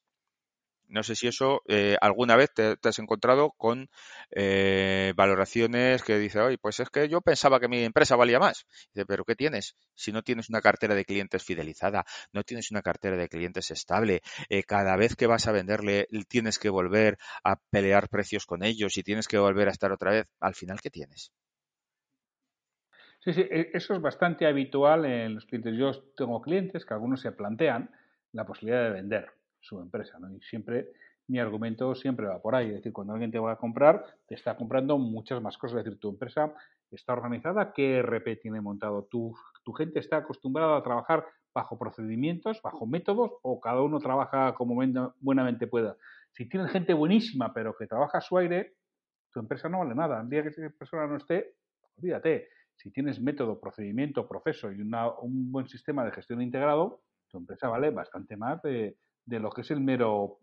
No 0.94 1.02
sé 1.02 1.16
si 1.16 1.28
eso 1.28 1.64
eh, 1.68 1.98
alguna 2.02 2.36
vez 2.36 2.54
te, 2.54 2.78
has 2.84 3.00
encontrado 3.00 3.50
con 3.58 3.90
eh, 4.30 5.12
valoraciones 5.16 6.04
que 6.04 6.20
dice, 6.20 6.40
oye, 6.40 6.60
pues 6.60 6.80
es 6.80 6.90
que 6.92 7.10
yo 7.10 7.20
pensaba 7.22 7.60
que 7.60 7.68
mi 7.68 7.84
empresa 7.84 8.16
valía 8.16 8.38
más. 8.38 8.68
Dice, 8.94 9.08
pero 9.08 9.26
¿qué 9.26 9.36
tienes? 9.36 9.76
Si 9.96 10.12
no 10.12 10.22
tienes 10.22 10.50
una 10.50 10.62
cartera 10.62 10.94
de 10.94 11.04
clientes 11.04 11.44
fidelizada, 11.44 12.06
no 12.32 12.44
tienes 12.44 12.70
una 12.70 12.84
cartera 12.84 13.18
de 13.18 13.28
clientes 13.28 13.72
estable, 13.72 14.22
eh, 14.50 14.62
cada 14.62 14.96
vez 14.96 15.16
que 15.16 15.26
vas 15.26 15.48
a 15.48 15.52
venderle 15.52 16.08
tienes 16.28 16.60
que 16.60 16.70
volver 16.70 17.18
a 17.44 17.56
pelear 17.72 18.08
precios 18.08 18.46
con 18.46 18.64
ellos 18.64 18.96
y 18.96 19.02
tienes 19.02 19.28
que 19.28 19.40
volver 19.40 19.70
a 19.70 19.72
estar 19.72 19.92
otra 19.92 20.12
vez, 20.12 20.28
al 20.42 20.54
final, 20.54 20.80
¿qué 20.80 20.92
tienes? 20.92 21.32
Sí, 23.22 23.34
sí, 23.34 23.42
e, 23.42 23.72
eso 23.74 23.96
es 23.96 24.02
bastante 24.02 24.46
habitual 24.46 25.06
en 25.06 25.34
los 25.34 25.46
clientes. 25.48 25.76
Yo 25.76 25.92
tengo 26.16 26.40
clientes 26.40 26.86
que 26.86 26.94
algunos 26.94 27.20
se 27.20 27.32
plantean 27.32 27.90
la 28.32 28.46
posibilidad 28.46 28.84
de 28.84 28.92
vender 28.92 29.43
su 29.64 29.80
empresa. 29.80 30.20
¿no? 30.20 30.32
Y 30.32 30.42
siempre 30.42 30.90
mi 31.28 31.40
argumento 31.40 31.96
siempre 31.96 32.28
va 32.28 32.42
por 32.42 32.56
ahí. 32.56 32.70
Es 32.70 32.76
decir, 32.76 32.94
cuando 32.94 33.14
alguien 33.14 33.32
te 33.32 33.40
va 33.40 33.54
a 33.54 33.58
comprar, 33.58 34.06
te 34.28 34.36
está 34.36 34.56
comprando 34.56 34.98
muchas 34.98 35.42
más 35.42 35.58
cosas. 35.58 35.80
Es 35.80 35.86
decir, 35.86 36.00
tu 36.00 36.10
empresa 36.10 36.54
está 36.92 37.14
organizada, 37.14 37.74
qué 37.74 38.02
RP 38.02 38.42
tiene 38.42 38.62
montado. 38.62 39.06
Tu, 39.10 39.34
tu 39.64 39.74
gente 39.74 40.00
está 40.00 40.18
acostumbrada 40.18 40.78
a 40.78 40.84
trabajar 40.84 41.26
bajo 41.54 41.78
procedimientos, 41.78 42.62
bajo 42.62 42.86
métodos, 42.86 43.32
o 43.42 43.60
cada 43.60 43.82
uno 43.82 44.00
trabaja 44.00 44.54
como 44.56 44.76
buenamente 45.20 45.68
pueda. 45.68 45.96
Si 46.32 46.50
tienes 46.50 46.72
gente 46.72 46.94
buenísima, 46.94 47.54
pero 47.54 47.76
que 47.78 47.88
trabaja 47.88 48.18
a 48.18 48.22
su 48.22 48.38
aire, 48.38 48.74
tu 49.32 49.40
empresa 49.40 49.70
no 49.70 49.80
vale 49.80 49.96
nada. 49.96 50.22
El 50.22 50.30
día 50.30 50.44
que 50.44 50.50
esa 50.50 50.70
persona 50.78 51.08
no 51.08 51.18
esté, 51.18 51.56
olvídate. 51.98 52.50
Si 52.76 52.92
tienes 52.92 53.22
método, 53.22 53.60
procedimiento, 53.60 54.28
proceso 54.28 54.72
y 54.72 54.82
un 54.82 55.52
buen 55.52 55.68
sistema 55.68 56.04
de 56.04 56.12
gestión 56.12 56.42
integrado, 56.42 57.02
tu 57.30 57.38
empresa 57.38 57.68
vale 57.68 57.92
bastante 57.92 58.36
más 58.36 58.62
de, 58.64 58.98
de 59.26 59.40
lo 59.40 59.50
que 59.50 59.62
es 59.62 59.72
el 59.72 59.82
mero 59.82 60.40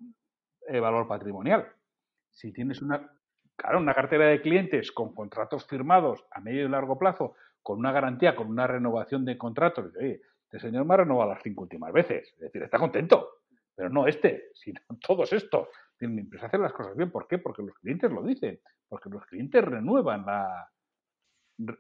eh, 0.67 0.81
valor 0.81 1.07
patrimonial. 1.09 1.67
Si 2.31 2.53
tienes 2.53 2.83
una, 2.83 3.11
claro, 3.57 3.79
una 3.79 3.95
cartera 3.95 4.27
de 4.27 4.41
clientes 4.41 4.93
con 4.93 5.15
contratos 5.15 5.67
firmados 5.67 6.25
a 6.31 6.41
medio 6.41 6.65
y 6.65 6.69
largo 6.69 6.99
plazo, 6.99 7.35
con 7.63 7.79
una 7.79 7.93
garantía, 7.93 8.35
con 8.35 8.49
una 8.49 8.67
renovación 8.67 9.25
de 9.25 9.37
contratos, 9.37 9.93
oye, 9.97 10.23
este 10.45 10.59
señor 10.59 10.85
me 10.85 10.95
ha 10.95 10.99
renovado 10.99 11.31
las 11.31 11.43
cinco 11.43 11.63
últimas 11.63 11.93
veces, 11.93 12.33
es 12.33 12.41
decir, 12.41 12.63
está 12.63 12.79
contento, 12.79 13.29
pero 13.75 13.89
no 13.89 14.07
este, 14.07 14.49
sino 14.55 14.81
todos 15.07 15.33
estos. 15.33 15.69
Mi 16.01 16.23
empresa 16.23 16.47
hace 16.47 16.57
las 16.57 16.73
cosas 16.73 16.97
bien, 16.97 17.11
¿por 17.11 17.29
qué? 17.29 17.39
Porque 17.39 17.63
los 17.63 17.75
clientes 17.79 18.11
lo 18.11 18.23
dicen, 18.23 18.59
porque 18.89 19.11
los 19.11 19.25
clientes 19.27 19.63
renuevan 19.63 20.25
la 20.25 20.71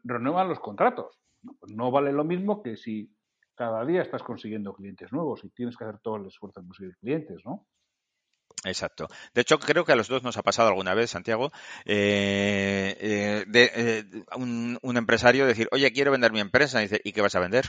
renuevan 0.04 0.48
los 0.48 0.60
contratos. 0.60 1.18
No, 1.42 1.54
pues 1.58 1.72
no 1.72 1.90
vale 1.90 2.12
lo 2.12 2.24
mismo 2.24 2.62
que 2.62 2.76
si 2.76 3.10
cada 3.60 3.84
día 3.84 4.00
estás 4.00 4.22
consiguiendo 4.22 4.72
clientes 4.72 5.12
nuevos 5.12 5.44
y 5.44 5.50
tienes 5.50 5.76
que 5.76 5.84
hacer 5.84 5.98
todo 5.98 6.16
el 6.16 6.26
esfuerzo 6.26 6.60
en 6.60 6.66
conseguir 6.66 6.96
clientes, 6.96 7.42
¿no? 7.44 7.66
Exacto. 8.64 9.06
De 9.34 9.42
hecho, 9.42 9.58
creo 9.58 9.84
que 9.84 9.92
a 9.92 9.96
los 9.96 10.08
dos 10.08 10.22
nos 10.22 10.38
ha 10.38 10.42
pasado 10.42 10.68
alguna 10.68 10.94
vez, 10.94 11.10
Santiago, 11.10 11.52
eh, 11.84 12.96
eh, 12.98 13.44
de 13.46 13.70
eh, 13.74 14.04
un, 14.34 14.78
un, 14.80 14.96
empresario 14.96 15.46
decir, 15.46 15.68
oye, 15.72 15.92
quiero 15.92 16.10
vender 16.10 16.32
mi 16.32 16.40
empresa. 16.40 16.80
Y 16.80 16.84
dice, 16.84 17.02
¿y 17.04 17.12
qué 17.12 17.20
vas 17.20 17.34
a 17.34 17.40
vender? 17.40 17.66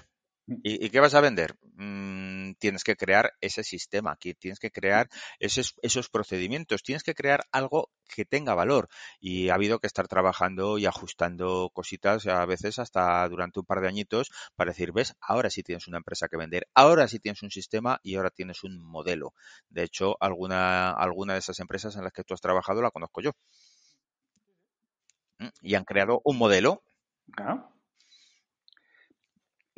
Mm. 0.48 0.60
¿Y, 0.64 0.90
qué 0.92 1.02
vas 1.02 1.14
a 1.14 1.20
vender? 1.20 1.56
Mm, 1.74 2.31
tienes 2.60 2.84
que 2.84 2.96
crear 2.96 3.34
ese 3.42 3.64
sistema, 3.64 4.18
tienes 4.18 4.60
que 4.60 4.72
crear 4.72 5.10
esos, 5.40 5.76
esos 5.82 6.10
procedimientos, 6.10 6.84
tienes 6.84 7.04
que 7.04 7.16
crear 7.16 7.46
algo 7.52 7.90
que 8.08 8.26
tenga 8.26 8.54
valor. 8.54 8.90
Y 9.20 9.50
ha 9.50 9.56
habido 9.56 9.80
que 9.80 9.88
estar 9.88 10.08
trabajando 10.08 10.78
y 10.78 10.86
ajustando 10.86 11.70
cositas 11.74 12.28
a 12.28 12.46
veces 12.46 12.80
hasta 12.80 13.28
durante 13.30 13.60
un 13.60 13.66
par 13.66 13.82
de 13.82 13.88
añitos 13.88 14.32
para 14.56 14.72
decir, 14.72 14.92
ves, 14.92 15.16
ahora 15.22 15.50
sí 15.50 15.64
tienes 15.64 15.88
una 15.88 15.98
empresa 15.98 16.28
que 16.28 16.38
vender, 16.38 16.68
ahora 16.74 17.08
sí 17.08 17.20
tienes 17.20 17.44
un 17.44 17.52
sistema 17.52 18.00
y 18.04 18.16
ahora 18.16 18.30
tienes 18.30 18.64
un 18.64 18.80
modelo. 18.84 19.34
De 19.70 19.84
hecho, 19.84 20.18
alguna, 20.20 20.92
alguna 20.92 21.34
de 21.34 21.40
esas 21.40 21.60
empresas 21.60 21.96
en 21.96 22.04
las 22.04 22.14
que 22.14 22.24
tú 22.24 22.34
has 22.34 22.42
trabajado 22.42 22.82
la 22.82 22.92
conozco 22.92 23.22
yo. 23.22 23.32
Mm, 25.40 25.50
y 25.62 25.76
han 25.76 25.84
creado 25.84 26.22
un 26.24 26.38
modelo. 26.38 26.84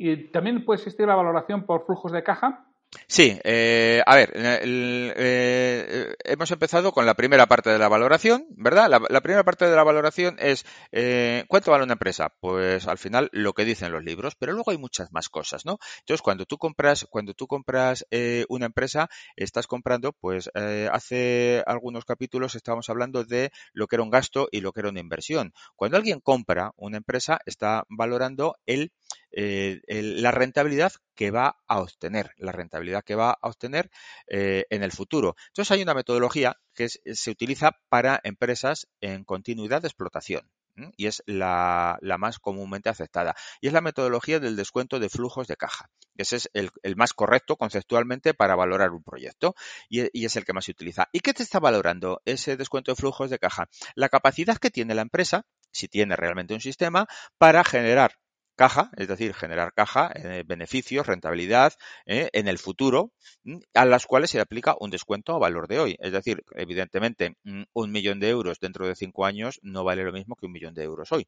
Y 0.06 0.30
también 0.30 0.66
puede 0.66 0.80
existir 0.80 1.06
la 1.06 1.14
valoración 1.14 1.64
por 1.64 1.86
flujos 1.86 2.12
de 2.12 2.22
caja. 2.22 2.66
Sí, 3.08 3.38
eh, 3.42 4.02
a 4.06 4.16
ver, 4.16 4.32
eh, 4.36 6.14
hemos 6.24 6.50
empezado 6.50 6.92
con 6.92 7.06
la 7.06 7.14
primera 7.14 7.46
parte 7.46 7.70
de 7.70 7.78
la 7.78 7.88
valoración, 7.88 8.46
¿verdad? 8.50 8.88
La, 8.88 9.20
primera 9.22 9.44
parte 9.44 9.66
de 9.66 9.74
la 9.74 9.82
valoración 9.82 10.36
es 10.38 10.66
eh, 10.92 11.44
¿cuánto 11.48 11.70
vale 11.70 11.84
una 11.84 11.94
empresa? 11.94 12.34
Pues 12.38 12.86
al 12.86 12.98
final 12.98 13.30
lo 13.32 13.54
que 13.54 13.64
dicen 13.64 13.92
los 13.92 14.04
libros, 14.04 14.36
pero 14.38 14.52
luego 14.52 14.70
hay 14.70 14.78
muchas 14.78 15.10
más 15.10 15.30
cosas, 15.30 15.64
¿no? 15.64 15.78
Entonces 16.00 16.22
cuando 16.22 16.44
tú 16.44 16.58
compras, 16.58 17.06
cuando 17.10 17.32
tú 17.32 17.46
compras 17.46 18.06
una 18.48 18.66
empresa, 18.66 19.08
estás 19.36 19.66
comprando, 19.66 20.12
pues 20.12 20.50
hace 20.92 21.62
algunos 21.66 22.04
capítulos 22.04 22.54
estábamos 22.54 22.90
hablando 22.90 23.24
de 23.24 23.50
lo 23.72 23.86
que 23.86 23.96
era 23.96 24.02
un 24.02 24.10
gasto 24.10 24.48
y 24.52 24.60
lo 24.60 24.72
que 24.72 24.80
era 24.80 24.90
una 24.90 25.00
inversión. 25.00 25.52
Cuando 25.74 25.96
alguien 25.96 26.20
compra 26.20 26.72
una 26.76 26.98
empresa, 26.98 27.40
está 27.46 27.84
valorando 27.88 28.56
el 28.66 28.92
eh, 29.30 29.80
la 29.86 30.30
rentabilidad 30.30 30.92
que 31.14 31.30
va 31.30 31.56
a 31.66 31.80
obtener, 31.80 32.32
la 32.36 32.52
rentabilidad 32.52 33.04
que 33.04 33.14
va 33.14 33.30
a 33.30 33.48
obtener 33.48 33.90
eh, 34.26 34.64
en 34.70 34.82
el 34.82 34.92
futuro. 34.92 35.36
Entonces 35.48 35.70
hay 35.72 35.82
una 35.82 35.94
metodología 35.94 36.56
que 36.74 36.88
se 36.88 37.30
utiliza 37.30 37.72
para 37.88 38.20
empresas 38.24 38.88
en 39.00 39.24
continuidad 39.24 39.82
de 39.82 39.88
explotación 39.88 40.50
y 40.96 41.06
es 41.06 41.22
la, 41.26 41.98
más 42.18 42.38
comúnmente 42.38 42.88
aceptada. 42.88 43.34
Y 43.60 43.68
es 43.68 43.72
la 43.72 43.80
metodología 43.80 44.40
del 44.40 44.56
descuento 44.56 44.98
de 44.98 45.08
flujos 45.08 45.46
de 45.46 45.56
caja. 45.56 45.90
Ese 46.16 46.36
es 46.36 46.50
el, 46.52 46.70
más 46.96 47.12
correcto 47.12 47.56
conceptualmente 47.56 48.34
para 48.34 48.54
valorar 48.54 48.90
un 48.90 49.02
proyecto 49.02 49.54
y, 49.88 50.06
y, 50.18 50.24
es 50.26 50.36
el 50.36 50.44
que 50.44 50.52
más 50.52 50.64
se 50.64 50.72
utiliza. 50.72 51.08
¿Y 51.12 51.20
qué 51.20 51.34
te 51.34 51.42
está 51.42 51.60
valorando 51.60 52.20
ese 52.24 52.56
descuento 52.56 52.92
de 52.92 52.96
flujos 52.96 53.30
de 53.30 53.38
caja? 53.38 53.68
La 53.94 54.08
capacidad 54.08 54.58
que 54.58 54.70
tiene 54.70 54.94
la 54.94 55.02
empresa, 55.02 55.46
si 55.72 55.88
tiene 55.88 56.16
realmente 56.16 56.54
un 56.54 56.60
sistema, 56.60 57.06
para 57.38 57.64
generar 57.64 58.16
caja, 58.56 58.90
es 58.96 59.08
decir, 59.08 59.34
generar 59.34 59.72
caja, 59.74 60.12
eh, 60.14 60.44
beneficios, 60.46 61.06
rentabilidad 61.06 61.72
eh, 62.06 62.28
en 62.32 62.48
el 62.48 62.58
futuro, 62.58 63.12
mm, 63.44 63.58
a 63.74 63.84
las 63.84 64.06
cuales 64.06 64.30
se 64.30 64.40
aplica 64.40 64.76
un 64.80 64.90
descuento 64.90 65.34
a 65.34 65.38
valor 65.38 65.68
de 65.68 65.78
hoy. 65.80 65.96
Es 66.00 66.12
decir, 66.12 66.42
evidentemente, 66.54 67.36
mm, 67.44 67.62
un 67.72 67.92
millón 67.92 68.20
de 68.20 68.28
euros 68.30 68.60
dentro 68.60 68.86
de 68.86 68.96
cinco 68.96 69.26
años 69.26 69.58
no 69.62 69.84
vale 69.84 70.04
lo 70.04 70.12
mismo 70.12 70.36
que 70.36 70.46
un 70.46 70.52
millón 70.52 70.74
de 70.74 70.84
euros 70.84 71.12
hoy. 71.12 71.26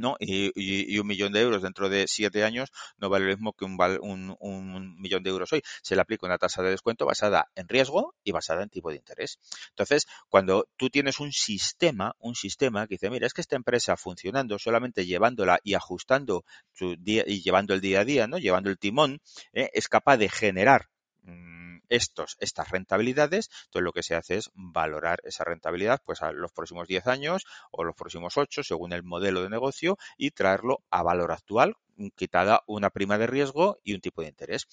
¿No? 0.00 0.16
Y, 0.18 0.98
un 0.98 1.06
millón 1.06 1.32
de 1.32 1.40
euros 1.40 1.62
dentro 1.62 1.88
de 1.88 2.06
siete 2.08 2.44
años 2.44 2.70
no 2.98 3.08
vale 3.08 3.26
lo 3.26 3.32
mismo 3.32 3.52
que 3.52 3.64
un, 3.64 4.36
un, 4.40 5.00
millón 5.00 5.22
de 5.22 5.30
euros 5.30 5.52
hoy. 5.52 5.62
Se 5.82 5.94
le 5.94 6.02
aplica 6.02 6.26
una 6.26 6.38
tasa 6.38 6.62
de 6.62 6.70
descuento 6.70 7.06
basada 7.06 7.50
en 7.54 7.68
riesgo 7.68 8.14
y 8.24 8.32
basada 8.32 8.62
en 8.62 8.68
tipo 8.68 8.90
de 8.90 8.96
interés. 8.96 9.38
Entonces, 9.70 10.06
cuando 10.28 10.68
tú 10.76 10.90
tienes 10.90 11.20
un 11.20 11.32
sistema, 11.32 12.14
un 12.18 12.34
sistema 12.34 12.86
que 12.86 12.94
dice, 12.94 13.10
mira, 13.10 13.26
es 13.26 13.34
que 13.34 13.40
esta 13.40 13.56
empresa 13.56 13.96
funcionando 13.96 14.58
solamente 14.58 15.06
llevándola 15.06 15.58
y 15.62 15.74
ajustando 15.74 16.44
su 16.72 16.96
día 16.96 17.24
y 17.26 17.42
llevando 17.42 17.74
el 17.74 17.80
día 17.80 18.00
a 18.00 18.04
día, 18.04 18.26
¿no? 18.26 18.38
Llevando 18.38 18.70
el 18.70 18.78
timón, 18.78 19.20
¿eh? 19.52 19.70
es 19.72 19.88
capaz 19.88 20.16
de 20.16 20.28
generar 20.28 20.88
mm, 21.22 21.69
estos, 21.90 22.36
estas 22.40 22.70
rentabilidades, 22.70 23.50
entonces 23.66 23.84
lo 23.84 23.92
que 23.92 24.02
se 24.02 24.14
hace 24.14 24.36
es 24.36 24.50
valorar 24.54 25.20
esa 25.24 25.44
rentabilidad 25.44 26.00
pues 26.04 26.22
a 26.22 26.32
los 26.32 26.52
próximos 26.52 26.88
10 26.88 27.06
años 27.06 27.44
o 27.70 27.84
los 27.84 27.94
próximos 27.94 28.36
8 28.36 28.62
según 28.62 28.92
el 28.92 29.02
modelo 29.02 29.42
de 29.42 29.50
negocio 29.50 29.98
y 30.16 30.30
traerlo 30.30 30.82
a 30.90 31.02
valor 31.02 31.32
actual, 31.32 31.74
quitada 32.16 32.62
una 32.66 32.90
prima 32.90 33.18
de 33.18 33.26
riesgo 33.26 33.78
y 33.84 33.94
un 33.94 34.00
tipo 34.00 34.22
de 34.22 34.28
interés 34.28 34.66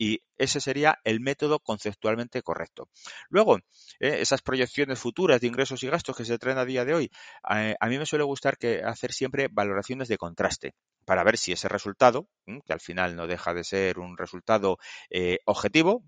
y 0.00 0.22
ese 0.38 0.62
sería 0.62 0.98
el 1.04 1.20
método 1.20 1.58
conceptualmente 1.58 2.40
correcto. 2.40 2.88
Luego, 3.28 3.58
eh, 3.58 4.16
esas 4.20 4.40
proyecciones 4.40 4.98
futuras 4.98 5.42
de 5.42 5.46
ingresos 5.46 5.82
y 5.82 5.88
gastos 5.88 6.16
que 6.16 6.24
se 6.24 6.38
traen 6.38 6.56
a 6.56 6.64
día 6.64 6.86
de 6.86 6.94
hoy, 6.94 7.10
eh, 7.54 7.76
a 7.78 7.86
mí 7.86 7.98
me 7.98 8.06
suele 8.06 8.24
gustar 8.24 8.56
que 8.56 8.82
hacer 8.82 9.12
siempre 9.12 9.48
valoraciones 9.52 10.08
de 10.08 10.16
contraste 10.16 10.74
para 11.10 11.24
ver 11.24 11.36
si 11.38 11.50
ese 11.50 11.66
resultado, 11.66 12.28
que 12.46 12.72
al 12.72 12.78
final 12.78 13.16
no 13.16 13.26
deja 13.26 13.52
de 13.52 13.64
ser 13.64 13.98
un 13.98 14.16
resultado 14.16 14.78
eh, 15.10 15.40
objetivo, 15.44 16.04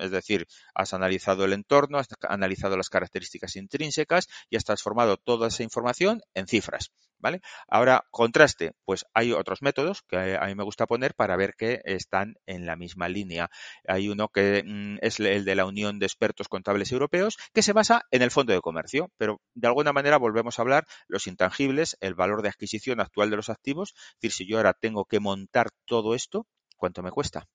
es 0.00 0.10
decir, 0.10 0.48
has 0.74 0.92
analizado 0.92 1.44
el 1.44 1.52
entorno, 1.52 1.98
has 1.98 2.08
analizado 2.28 2.76
las 2.76 2.88
características 2.88 3.54
intrínsecas 3.54 4.26
y 4.50 4.56
has 4.56 4.64
transformado 4.64 5.18
toda 5.18 5.46
esa 5.46 5.62
información 5.62 6.20
en 6.34 6.48
cifras. 6.48 6.90
¿Vale? 7.24 7.40
Ahora, 7.68 8.04
contraste, 8.10 8.72
pues 8.84 9.06
hay 9.14 9.32
otros 9.32 9.62
métodos 9.62 10.02
que 10.02 10.36
a 10.36 10.44
mí 10.44 10.54
me 10.54 10.62
gusta 10.62 10.86
poner 10.86 11.14
para 11.14 11.36
ver 11.36 11.54
que 11.56 11.80
están 11.86 12.34
en 12.44 12.66
la 12.66 12.76
misma 12.76 13.08
línea. 13.08 13.48
Hay 13.88 14.10
uno 14.10 14.28
que 14.28 14.62
mm, 14.62 14.98
es 15.00 15.20
el 15.20 15.46
de 15.46 15.54
la 15.54 15.64
Unión 15.64 15.98
de 15.98 16.04
Expertos 16.04 16.48
Contables 16.48 16.92
Europeos, 16.92 17.38
que 17.54 17.62
se 17.62 17.72
basa 17.72 18.02
en 18.10 18.20
el 18.20 18.30
fondo 18.30 18.52
de 18.52 18.60
comercio, 18.60 19.10
pero 19.16 19.40
de 19.54 19.68
alguna 19.68 19.94
manera 19.94 20.18
volvemos 20.18 20.58
a 20.58 20.62
hablar 20.62 20.84
los 21.08 21.26
intangibles, 21.26 21.96
el 22.00 22.14
valor 22.14 22.42
de 22.42 22.50
adquisición 22.50 23.00
actual 23.00 23.30
de 23.30 23.36
los 23.36 23.48
activos, 23.48 23.94
es 23.96 24.20
decir, 24.20 24.32
si 24.32 24.46
yo 24.46 24.58
ahora 24.58 24.74
tengo 24.74 25.06
que 25.06 25.18
montar 25.18 25.70
todo 25.86 26.14
esto, 26.14 26.46
¿cuánto 26.76 27.02
me 27.02 27.10
cuesta? 27.10 27.48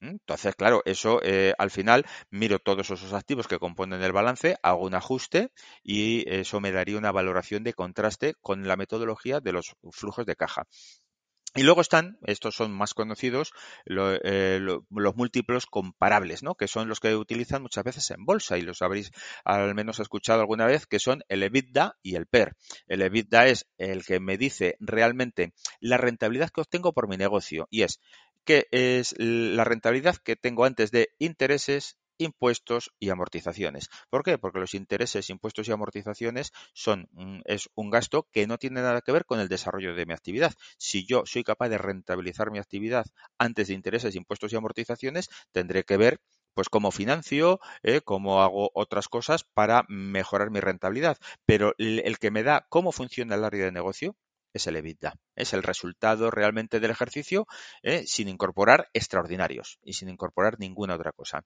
¿Mm? 0.00 0.08
Entonces, 0.08 0.54
claro, 0.56 0.82
eso 0.84 1.20
eh, 1.22 1.54
al 1.58 1.70
final 1.70 2.04
miro 2.30 2.58
todos 2.58 2.90
esos 2.90 3.12
activos 3.12 3.48
que 3.48 3.58
componen 3.58 4.02
el 4.02 4.12
balance, 4.12 4.56
hago 4.62 4.84
un 4.84 4.94
ajuste 4.94 5.50
y 5.82 6.24
eso 6.32 6.60
me 6.60 6.72
daría 6.72 6.98
una 6.98 7.12
valoración 7.12 7.64
de 7.64 7.74
contraste 7.74 8.34
con 8.40 8.66
la 8.68 8.76
metodología 8.76 9.40
de 9.40 9.52
los 9.52 9.76
flujos 9.92 10.26
de 10.26 10.36
caja. 10.36 10.64
Y 11.56 11.62
luego 11.62 11.80
están, 11.80 12.18
estos 12.26 12.54
son 12.54 12.70
más 12.70 12.92
conocidos, 12.92 13.52
eh, 13.86 14.60
los 14.60 15.16
múltiplos 15.16 15.64
comparables, 15.64 16.42
¿no? 16.42 16.54
Que 16.54 16.68
son 16.68 16.86
los 16.86 17.00
que 17.00 17.16
utilizan 17.16 17.62
muchas 17.62 17.82
veces 17.82 18.10
en 18.10 18.26
bolsa 18.26 18.58
y 18.58 18.60
los 18.60 18.82
habréis 18.82 19.10
al 19.42 19.74
menos 19.74 19.98
escuchado 19.98 20.40
alguna 20.40 20.66
vez, 20.66 20.86
que 20.86 20.98
son 20.98 21.22
el 21.28 21.42
EBITDA 21.42 21.96
y 22.02 22.16
el 22.16 22.26
PER. 22.26 22.56
El 22.88 23.00
EBITDA 23.00 23.46
es 23.46 23.66
el 23.78 24.04
que 24.04 24.20
me 24.20 24.36
dice 24.36 24.76
realmente 24.80 25.54
la 25.80 25.96
rentabilidad 25.96 26.50
que 26.50 26.60
obtengo 26.60 26.92
por 26.92 27.08
mi 27.08 27.16
negocio 27.16 27.68
y 27.70 27.84
es 27.84 28.00
que 28.46 28.68
es 28.70 29.14
la 29.18 29.64
rentabilidad 29.64 30.16
que 30.16 30.36
tengo 30.36 30.64
antes 30.64 30.90
de 30.90 31.10
intereses, 31.18 31.98
impuestos 32.18 32.92
y 32.98 33.10
amortizaciones. 33.10 33.90
¿Por 34.08 34.22
qué? 34.22 34.38
Porque 34.38 34.60
los 34.60 34.74
intereses, 34.74 35.28
impuestos 35.28 35.68
y 35.68 35.72
amortizaciones 35.72 36.52
son 36.72 37.08
es 37.44 37.68
un 37.74 37.90
gasto 37.90 38.28
que 38.32 38.46
no 38.46 38.56
tiene 38.58 38.80
nada 38.80 39.02
que 39.02 39.12
ver 39.12 39.26
con 39.26 39.40
el 39.40 39.48
desarrollo 39.48 39.94
de 39.94 40.06
mi 40.06 40.14
actividad. 40.14 40.54
Si 40.78 41.04
yo 41.06 41.24
soy 41.26 41.44
capaz 41.44 41.68
de 41.68 41.78
rentabilizar 41.78 42.50
mi 42.50 42.58
actividad 42.58 43.04
antes 43.38 43.68
de 43.68 43.74
intereses, 43.74 44.14
impuestos 44.14 44.52
y 44.52 44.56
amortizaciones, 44.56 45.28
tendré 45.52 45.84
que 45.84 45.96
ver 45.98 46.20
pues 46.54 46.70
cómo 46.70 46.90
financio, 46.90 47.60
eh, 47.82 48.00
cómo 48.02 48.42
hago 48.42 48.70
otras 48.74 49.08
cosas 49.08 49.44
para 49.44 49.84
mejorar 49.88 50.50
mi 50.50 50.60
rentabilidad. 50.60 51.18
Pero 51.44 51.74
el 51.78 52.18
que 52.18 52.30
me 52.30 52.42
da 52.42 52.66
cómo 52.70 52.92
funciona 52.92 53.34
el 53.34 53.44
área 53.44 53.66
de 53.66 53.72
negocio, 53.72 54.16
es 54.56 54.66
el 54.66 54.76
EBITDA. 54.76 55.14
Es 55.34 55.52
el 55.52 55.62
resultado 55.62 56.30
realmente 56.30 56.80
del 56.80 56.90
ejercicio 56.90 57.46
eh, 57.82 58.04
sin 58.06 58.28
incorporar 58.28 58.88
extraordinarios 58.92 59.78
y 59.82 59.94
sin 59.94 60.08
incorporar 60.08 60.58
ninguna 60.58 60.94
otra 60.94 61.12
cosa. 61.12 61.44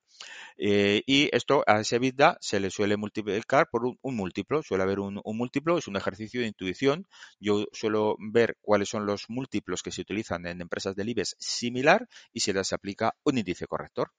Eh, 0.56 1.02
y 1.06 1.28
esto 1.34 1.62
a 1.66 1.80
ese 1.80 1.96
EBITDA 1.96 2.38
se 2.40 2.60
le 2.60 2.70
suele 2.70 2.96
multiplicar 2.96 3.68
por 3.70 3.84
un, 3.84 4.16
múltiplo. 4.16 4.62
Suele 4.62 4.84
haber 4.84 5.00
un, 5.00 5.20
múltiplo, 5.24 5.78
es 5.78 5.88
un 5.88 5.96
ejercicio 5.96 6.40
de 6.40 6.48
intuición. 6.48 7.06
Yo 7.38 7.66
suelo 7.72 8.16
ver 8.18 8.56
cuáles 8.60 8.88
son 8.88 9.06
los 9.06 9.28
múltiplos 9.28 9.82
que 9.82 9.90
se 9.90 10.02
utilizan 10.02 10.46
en 10.46 10.60
empresas 10.60 10.96
del 10.96 11.08
IBEX 11.08 11.36
similar 11.38 12.08
y 12.32 12.40
se 12.40 12.52
les 12.52 12.72
aplica 12.72 13.14
un 13.24 13.38
índice 13.38 13.66
corrector. 13.66 14.10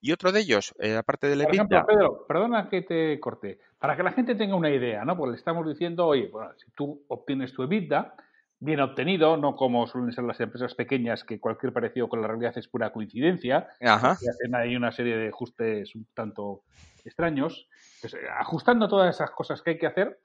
Y 0.00 0.12
otro 0.12 0.32
de 0.32 0.40
ellos, 0.40 0.74
eh, 0.78 0.96
aparte 0.96 1.28
del 1.28 1.40
EBITDA. 1.40 1.48
Por 1.48 1.54
ejemplo, 1.54 1.86
Pedro, 1.86 2.26
perdona 2.26 2.68
que 2.68 2.82
te 2.82 3.18
corte. 3.20 3.58
Para 3.78 3.96
que 3.96 4.02
la 4.02 4.12
gente 4.12 4.34
tenga 4.34 4.56
una 4.56 4.70
idea, 4.70 5.04
¿no? 5.04 5.16
Porque 5.16 5.32
le 5.32 5.36
estamos 5.36 5.66
diciendo, 5.66 6.06
oye, 6.06 6.28
bueno, 6.28 6.52
si 6.56 6.70
tú 6.72 7.04
obtienes 7.08 7.52
tu 7.52 7.62
EBITDA, 7.62 8.14
bien 8.64 8.80
obtenido, 8.80 9.36
no 9.36 9.56
como 9.56 9.86
suelen 9.86 10.12
ser 10.12 10.24
las 10.24 10.40
empresas 10.40 10.74
pequeñas 10.74 11.22
que 11.22 11.38
cualquier 11.38 11.72
parecido 11.72 12.08
con 12.08 12.22
la 12.22 12.28
realidad 12.28 12.56
es 12.56 12.66
pura 12.66 12.92
coincidencia, 12.92 13.68
Ajá. 13.80 14.16
que 14.18 14.28
hacen 14.28 14.54
ahí 14.54 14.74
una 14.74 14.90
serie 14.90 15.16
de 15.16 15.28
ajustes 15.28 15.94
un 15.94 16.06
tanto 16.14 16.62
extraños. 17.04 17.68
Pues, 18.00 18.14
eh, 18.14 18.18
ajustando 18.38 18.88
todas 18.88 19.14
esas 19.14 19.30
cosas 19.30 19.60
que 19.60 19.70
hay 19.70 19.78
que 19.78 19.86
hacer, 19.86 20.18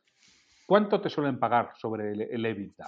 ¿cuánto 0.70 1.02
te 1.02 1.10
suelen 1.10 1.40
pagar 1.40 1.72
sobre 1.76 2.12
el 2.12 2.46
EBITDA? 2.46 2.86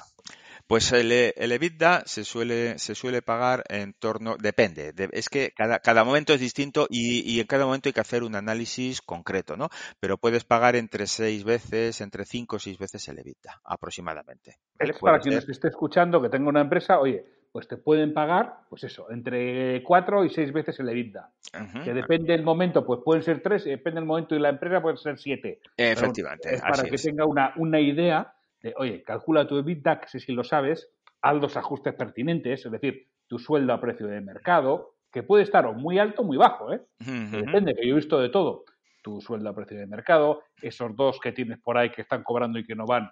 Pues 0.67 0.91
el, 0.91 1.11
el, 1.11 1.51
EBITDA 1.51 2.03
se 2.05 2.23
suele, 2.23 2.77
se 2.77 2.93
suele 2.93 3.23
pagar 3.23 3.63
en 3.69 3.93
torno, 3.93 4.37
depende, 4.37 4.93
es 5.13 5.29
que 5.29 5.51
cada, 5.57 5.79
cada 5.79 6.03
momento 6.03 6.31
es 6.31 6.39
distinto 6.39 6.85
y, 6.91 7.27
y, 7.27 7.39
en 7.39 7.47
cada 7.47 7.65
momento 7.65 7.89
hay 7.89 7.93
que 7.93 7.99
hacer 7.99 8.21
un 8.21 8.35
análisis 8.35 9.01
concreto, 9.01 9.57
¿no? 9.57 9.69
Pero 9.99 10.19
puedes 10.19 10.43
pagar 10.43 10.75
entre 10.75 11.07
seis 11.07 11.43
veces, 11.43 12.01
entre 12.01 12.23
cinco 12.25 12.57
o 12.57 12.59
seis 12.59 12.77
veces 12.77 13.07
el 13.07 13.17
EBITDA, 13.17 13.61
aproximadamente. 13.65 14.57
Para 15.01 15.19
quien 15.19 15.39
esté 15.39 15.67
escuchando 15.67 16.21
que 16.21 16.29
tenga 16.29 16.49
una 16.49 16.61
empresa, 16.61 16.99
oye, 16.99 17.25
pues 17.51 17.67
te 17.67 17.77
pueden 17.77 18.13
pagar, 18.13 18.59
pues 18.69 18.83
eso, 18.85 19.11
entre 19.11 19.83
cuatro 19.83 20.23
y 20.23 20.29
seis 20.29 20.53
veces 20.53 20.79
el 20.79 20.89
EBITDA. 20.89 21.31
Que 21.83 21.93
depende 21.93 22.31
del 22.31 22.43
momento, 22.43 22.85
pues 22.85 23.01
pueden 23.03 23.23
ser 23.23 23.41
tres, 23.41 23.65
y 23.65 23.71
depende 23.71 23.99
del 23.99 24.07
momento 24.07 24.35
y 24.35 24.39
la 24.39 24.49
empresa 24.49 24.81
pueden 24.81 24.97
ser 24.97 25.17
siete. 25.17 25.59
Efectivamente. 25.75 26.55
es 26.55 26.61
para 26.61 26.83
que 26.83 26.97
tenga 26.97 27.25
una, 27.25 27.53
una 27.57 27.79
idea 27.79 28.33
oye, 28.77 29.03
calcula 29.03 29.47
tu 29.47 29.57
EBITDA, 29.57 29.99
que 29.99 30.07
sé 30.07 30.19
si 30.19 30.33
lo 30.33 30.43
sabes, 30.43 30.89
haz 31.21 31.35
los 31.35 31.57
ajustes 31.57 31.93
pertinentes, 31.93 32.65
es 32.65 32.71
decir, 32.71 33.07
tu 33.27 33.39
sueldo 33.39 33.73
a 33.73 33.81
precio 33.81 34.07
de 34.07 34.21
mercado, 34.21 34.95
que 35.11 35.23
puede 35.23 35.43
estar 35.43 35.65
o 35.65 35.73
muy 35.73 35.99
alto 35.99 36.21
o 36.21 36.25
muy 36.25 36.37
bajo, 36.37 36.71
¿eh? 36.73 36.81
Depende, 36.99 37.73
que 37.73 37.87
yo 37.87 37.93
he 37.93 37.97
visto 37.97 38.19
de 38.19 38.29
todo. 38.29 38.63
Tu 39.01 39.19
sueldo 39.19 39.49
a 39.49 39.55
precio 39.55 39.77
de 39.77 39.87
mercado, 39.87 40.43
esos 40.61 40.95
dos 40.95 41.19
que 41.19 41.31
tienes 41.31 41.59
por 41.59 41.77
ahí 41.77 41.89
que 41.89 42.01
están 42.01 42.23
cobrando 42.23 42.59
y 42.59 42.65
que 42.65 42.75
no 42.75 42.85
van, 42.85 43.11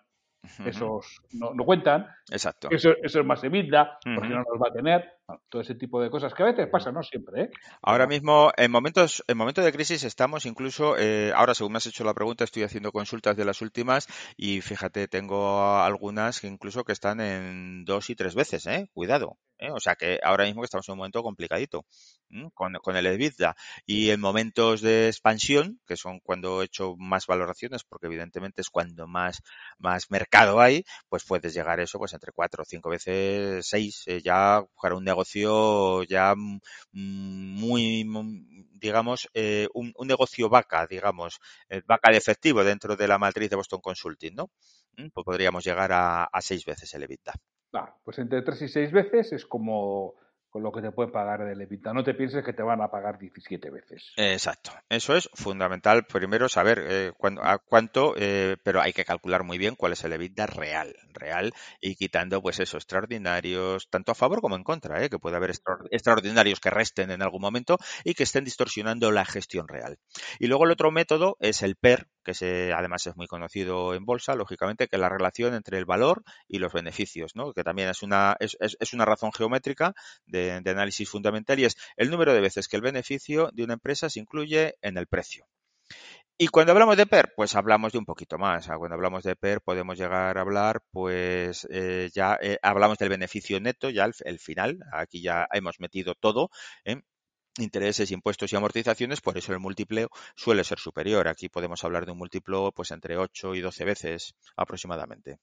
esos 0.66 1.22
no, 1.34 1.54
cuentan. 1.66 2.08
Exacto. 2.32 2.70
Eso, 2.72 2.96
es 3.02 3.16
más 3.26 3.44
EBITDA, 3.44 4.00
porque 4.16 4.30
no 4.30 4.44
los 4.52 4.62
va 4.62 4.70
a 4.70 4.74
tener. 4.74 5.19
Todo 5.50 5.62
ese 5.62 5.76
tipo 5.76 6.02
de 6.02 6.10
cosas 6.10 6.34
que 6.34 6.44
a 6.44 6.48
veces 6.48 6.68
pasa, 6.68 6.92
no 6.92 7.04
siempre. 7.04 7.44
¿eh? 7.44 7.50
Ahora 7.82 8.08
mismo, 8.08 8.52
en 8.58 8.72
momentos, 8.72 9.24
en 9.28 9.38
momentos 9.38 9.66
de 9.66 9.72
crisis, 9.72 10.04
estamos 10.04 10.46
incluso, 10.46 10.98
eh, 10.98 11.32
ahora 11.36 11.54
según 11.54 11.74
me 11.74 11.78
has 11.78 11.88
hecho 11.88 12.04
la 12.04 12.14
pregunta, 12.14 12.44
estoy 12.44 12.64
haciendo 12.64 12.92
consultas 12.92 13.36
de 13.38 13.46
las 13.46 13.62
últimas 13.62 14.08
y 14.38 14.62
fíjate, 14.62 15.08
tengo 15.08 15.78
algunas 15.80 16.42
que 16.42 16.48
incluso 16.48 16.84
que 16.84 16.94
están 16.94 17.20
en 17.22 17.86
dos 17.86 18.10
y 18.10 18.16
tres 18.16 18.36
veces, 18.36 18.66
¿eh? 18.68 18.90
Cuidado. 18.94 19.38
¿eh? 19.60 19.72
O 19.72 19.80
sea 19.80 19.96
que 19.96 20.20
ahora 20.24 20.46
mismo 20.46 20.64
estamos 20.64 20.88
en 20.88 20.94
un 20.94 21.00
momento 21.00 21.22
complicadito 21.22 21.86
con, 22.54 22.74
con, 22.76 22.96
el 22.96 23.06
EBITDA. 23.06 23.56
Y 23.86 24.10
en 24.12 24.20
momentos 24.20 24.82
de 24.82 25.08
expansión, 25.08 25.80
que 25.86 25.98
son 25.98 26.20
cuando 26.20 26.62
he 26.62 26.66
hecho 26.66 26.96
más 26.98 27.28
valoraciones, 27.28 27.84
porque 27.84 28.08
evidentemente 28.08 28.62
es 28.62 28.70
cuando 28.70 29.08
más, 29.08 29.42
más 29.78 30.10
mercado 30.10 30.60
hay, 30.62 30.84
pues 31.10 31.24
puedes 31.26 31.54
llegar 31.54 31.80
a 31.80 31.84
eso 31.84 31.98
pues 32.00 32.14
entre 32.14 32.32
cuatro 32.32 32.64
o 32.64 32.66
cinco 32.66 32.90
veces, 32.90 33.68
seis, 33.68 34.04
eh, 34.08 34.22
ya 34.24 34.64
para 34.82 34.96
un 34.96 35.04
negocio 35.04 35.19
ya 36.08 36.36
muy, 36.92 38.06
digamos, 38.74 39.30
eh, 39.34 39.68
un, 39.74 39.94
un, 39.96 40.08
negocio 40.08 40.50
vaca, 40.50 40.88
digamos, 40.88 41.40
vaca 41.86 42.12
de 42.12 42.18
efectivo 42.18 42.64
dentro 42.64 42.96
de 42.96 43.08
la 43.08 43.18
matriz 43.18 43.50
de 43.50 43.56
Boston 43.56 43.82
Consulting, 43.82 44.36
¿no? 44.36 44.50
Pues 45.14 45.26
podríamos 45.26 45.64
llegar 45.64 45.92
a, 45.92 46.24
a 46.26 46.42
seis 46.42 46.66
veces 46.66 46.94
el 46.94 47.04
EBITDA 47.04 47.34
pues 48.04 48.20
entre 48.20 48.42
tres 48.42 48.62
y 48.64 48.68
seis 48.68 48.92
veces 48.92 49.32
es 49.34 49.46
como 49.46 50.16
con 50.50 50.64
lo 50.64 50.72
que 50.72 50.82
te 50.82 50.92
puede 50.92 51.12
pagar 51.12 51.42
el 51.42 51.62
EBITDA. 51.62 51.94
No 51.94 52.04
te 52.04 52.14
pienses 52.14 52.44
que 52.44 52.54
te 52.54 52.64
van 52.64 52.82
a 52.82 52.90
pagar 52.90 53.20
17 53.20 53.70
veces. 53.70 54.14
Exacto. 54.18 54.72
Eso 54.90 55.16
es 55.16 55.30
fundamental. 55.34 56.06
Primero 56.06 56.50
saber 56.50 56.84
eh, 56.88 57.12
a 57.42 57.58
cuánto, 57.60 58.14
eh, 58.18 58.58
pero 58.64 58.82
hay 58.82 58.94
que 58.94 59.06
calcular 59.06 59.44
muy 59.44 59.58
bien 59.58 59.76
cuál 59.76 59.94
es 59.94 60.04
el 60.04 60.14
EBITDA 60.14 60.48
real, 60.48 60.96
real 61.14 61.54
y 61.80 61.96
quitando 61.96 62.42
pues 62.42 62.60
eso, 62.60 62.78
extraordinarios, 62.78 63.90
tanto 63.90 64.12
a 64.12 64.16
favor 64.16 64.42
como 64.42 64.56
en 64.56 64.64
contra, 64.64 65.04
eh, 65.04 65.10
que 65.10 65.20
puede 65.20 65.38
haber 65.38 65.52
extraordinarios 65.92 66.60
que 66.60 66.70
resten 66.70 67.12
en 67.12 67.22
algún 67.22 67.42
momento 67.42 67.78
y 68.04 68.14
que 68.14 68.24
estén 68.24 68.44
distorsionando 68.44 69.12
la 69.12 69.26
gestión 69.26 69.68
real. 69.68 70.00
Y 70.40 70.48
luego 70.48 70.66
el 70.66 70.72
otro 70.72 70.92
método 70.92 71.38
es 71.40 71.62
el 71.62 71.76
PER, 71.76 72.08
que 72.34 72.74
además 72.74 73.06
es 73.08 73.16
muy 73.16 73.28
conocido 73.28 73.94
en 73.94 74.06
bolsa, 74.06 74.36
lógicamente, 74.36 74.88
que 74.88 74.98
la 74.98 75.10
relación 75.10 75.54
entre 75.54 75.78
el 75.78 75.86
valor 75.86 76.24
y 76.48 76.60
los 76.60 76.74
beneficios, 76.74 77.36
¿no? 77.36 77.54
que 77.54 77.64
también 77.64 77.90
es 77.90 78.04
una, 78.04 78.36
es, 78.40 78.58
es, 78.60 78.94
una 78.94 79.06
razón 79.06 79.32
geométrica 79.32 79.94
de, 80.26 80.62
análisis 80.66 81.10
fundamental 81.10 81.60
y 81.60 81.66
es 81.66 81.78
el 81.98 82.10
número 82.10 82.34
de 82.34 82.42
veces 82.42 82.68
que 82.68 82.78
el 82.78 82.82
beneficio 82.82 83.50
de 83.54 83.64
una 83.64 83.74
empresa 83.74 84.10
se 84.10 84.20
incluye 84.20 84.76
en 84.82 84.98
el 84.98 85.08
precio. 85.08 85.48
Y 86.38 86.48
cuando 86.48 86.72
hablamos 86.72 86.96
de 86.96 87.06
PER, 87.06 87.34
pues 87.36 87.56
hablamos 87.56 87.92
de 87.92 87.98
un 87.98 88.06
poquito 88.06 88.38
más. 88.38 88.68
Cuando 88.68 88.96
hablamos 88.96 89.24
de 89.24 89.36
PER 89.36 89.60
podemos 89.60 89.98
llegar 89.98 90.38
a 90.38 90.42
hablar, 90.42 90.82
pues 90.92 91.68
eh, 91.70 92.10
ya 92.14 92.38
eh, 92.42 92.58
hablamos 92.62 92.98
del 92.98 93.10
beneficio 93.10 93.60
neto, 93.60 93.90
ya 93.90 94.06
el, 94.06 94.14
el, 94.24 94.40
final. 94.40 94.80
Aquí 94.94 95.22
ya 95.22 95.50
hemos 95.52 95.82
metido 95.82 96.16
todo. 96.16 96.50
¿eh? 96.86 97.02
Intereses, 97.62 98.12
impuestos 98.12 98.52
y 98.52 98.56
amortizaciones, 98.56 99.22
por 99.22 99.38
eso 99.38 99.54
el 99.54 99.60
múltiplo 99.60 100.10
suele 100.36 100.64
ser 100.64 100.80
superior. 100.80 101.28
Aquí 101.28 101.50
podemos 101.50 101.84
hablar 101.84 102.06
de 102.06 102.12
un 102.12 102.18
múltiplo 102.18 102.72
pues 102.72 102.92
entre 102.92 103.18
8 103.18 103.56
y 103.56 103.62
12 103.62 103.86
veces 103.86 104.36
aproximadamente. 104.56 105.40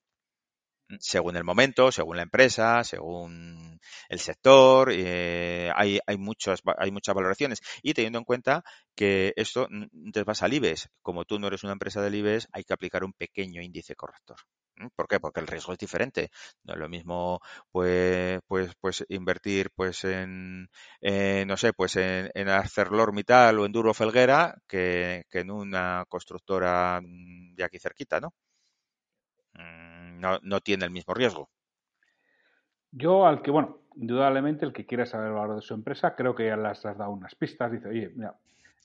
Según 1.01 1.37
el 1.37 1.43
momento, 1.43 1.91
según 1.91 2.17
la 2.17 2.23
empresa, 2.23 2.85
según 2.85 3.81
el 4.09 4.21
sector, 4.21 4.93
eh, 4.93 5.71
hay, 5.75 5.99
hay, 6.07 6.17
muchas, 6.17 6.63
hay 6.79 6.93
muchas 6.93 7.15
valoraciones. 7.15 7.61
Y 7.83 7.93
teniendo 7.93 8.21
en 8.21 8.25
cuenta 8.25 8.63
que 8.95 9.33
esto 9.37 9.69
te 10.13 10.23
vas 10.23 10.43
al 10.43 10.55
IBEX. 10.55 10.89
Como 11.03 11.25
tú 11.25 11.41
no 11.41 11.49
eres 11.49 11.65
una 11.65 11.73
empresa 11.73 12.01
del 12.03 12.15
IBEX, 12.15 12.49
hay 12.53 12.63
que 12.63 12.73
aplicar 12.73 13.03
un 13.03 13.13
pequeño 13.15 13.63
índice 13.63 13.97
corrector. 13.97 14.37
¿Por 14.95 15.09
qué? 15.09 15.21
Porque 15.21 15.41
el 15.41 15.47
riesgo 15.47 15.73
es 15.73 15.79
diferente. 15.79 16.31
No 16.65 16.75
es 16.75 16.79
lo 16.79 16.89
mismo, 16.89 17.41
pues, 17.71 18.41
pues, 18.47 18.73
pues 18.81 19.05
invertir, 19.09 19.71
pues 19.75 20.05
en, 20.05 20.69
no 21.47 21.57
sé, 21.57 21.73
pues 21.73 21.97
en, 21.97 22.31
en 22.35 22.49
ArcelorMittal 22.49 23.59
o 23.59 23.67
en 23.67 23.73
Duro 23.73 23.95
Felguera 23.95 24.55
que, 24.67 25.25
que, 25.31 25.41
en 25.41 25.51
una 25.51 26.05
constructora 26.09 27.01
de 27.03 27.65
aquí 27.65 27.79
cerquita, 27.79 28.21
¿no? 28.21 28.35
Mm, 29.55 30.21
no, 30.21 30.39
no 30.43 30.61
tiene 30.61 30.85
el 30.85 30.91
mismo 30.91 31.15
riesgo. 31.15 31.49
Yo 32.93 33.27
al 33.27 33.43
que, 33.43 33.51
bueno, 33.51 33.81
indudablemente 33.97 34.65
el 34.65 34.73
que 34.73 34.87
quiera 34.87 35.07
saber 35.07 35.29
el 35.29 35.35
valor 35.35 35.57
de 35.57 35.63
su 35.63 35.75
empresa, 35.75 36.15
creo 36.15 36.35
que 36.35 36.47
ya 36.47 36.57
las 36.57 36.85
has 36.85 36.99
dado 36.99 37.11
unas 37.11 37.35
pistas. 37.35 37.73
Dice, 37.73 37.89
oye, 37.89 38.13
mira, 38.15 38.35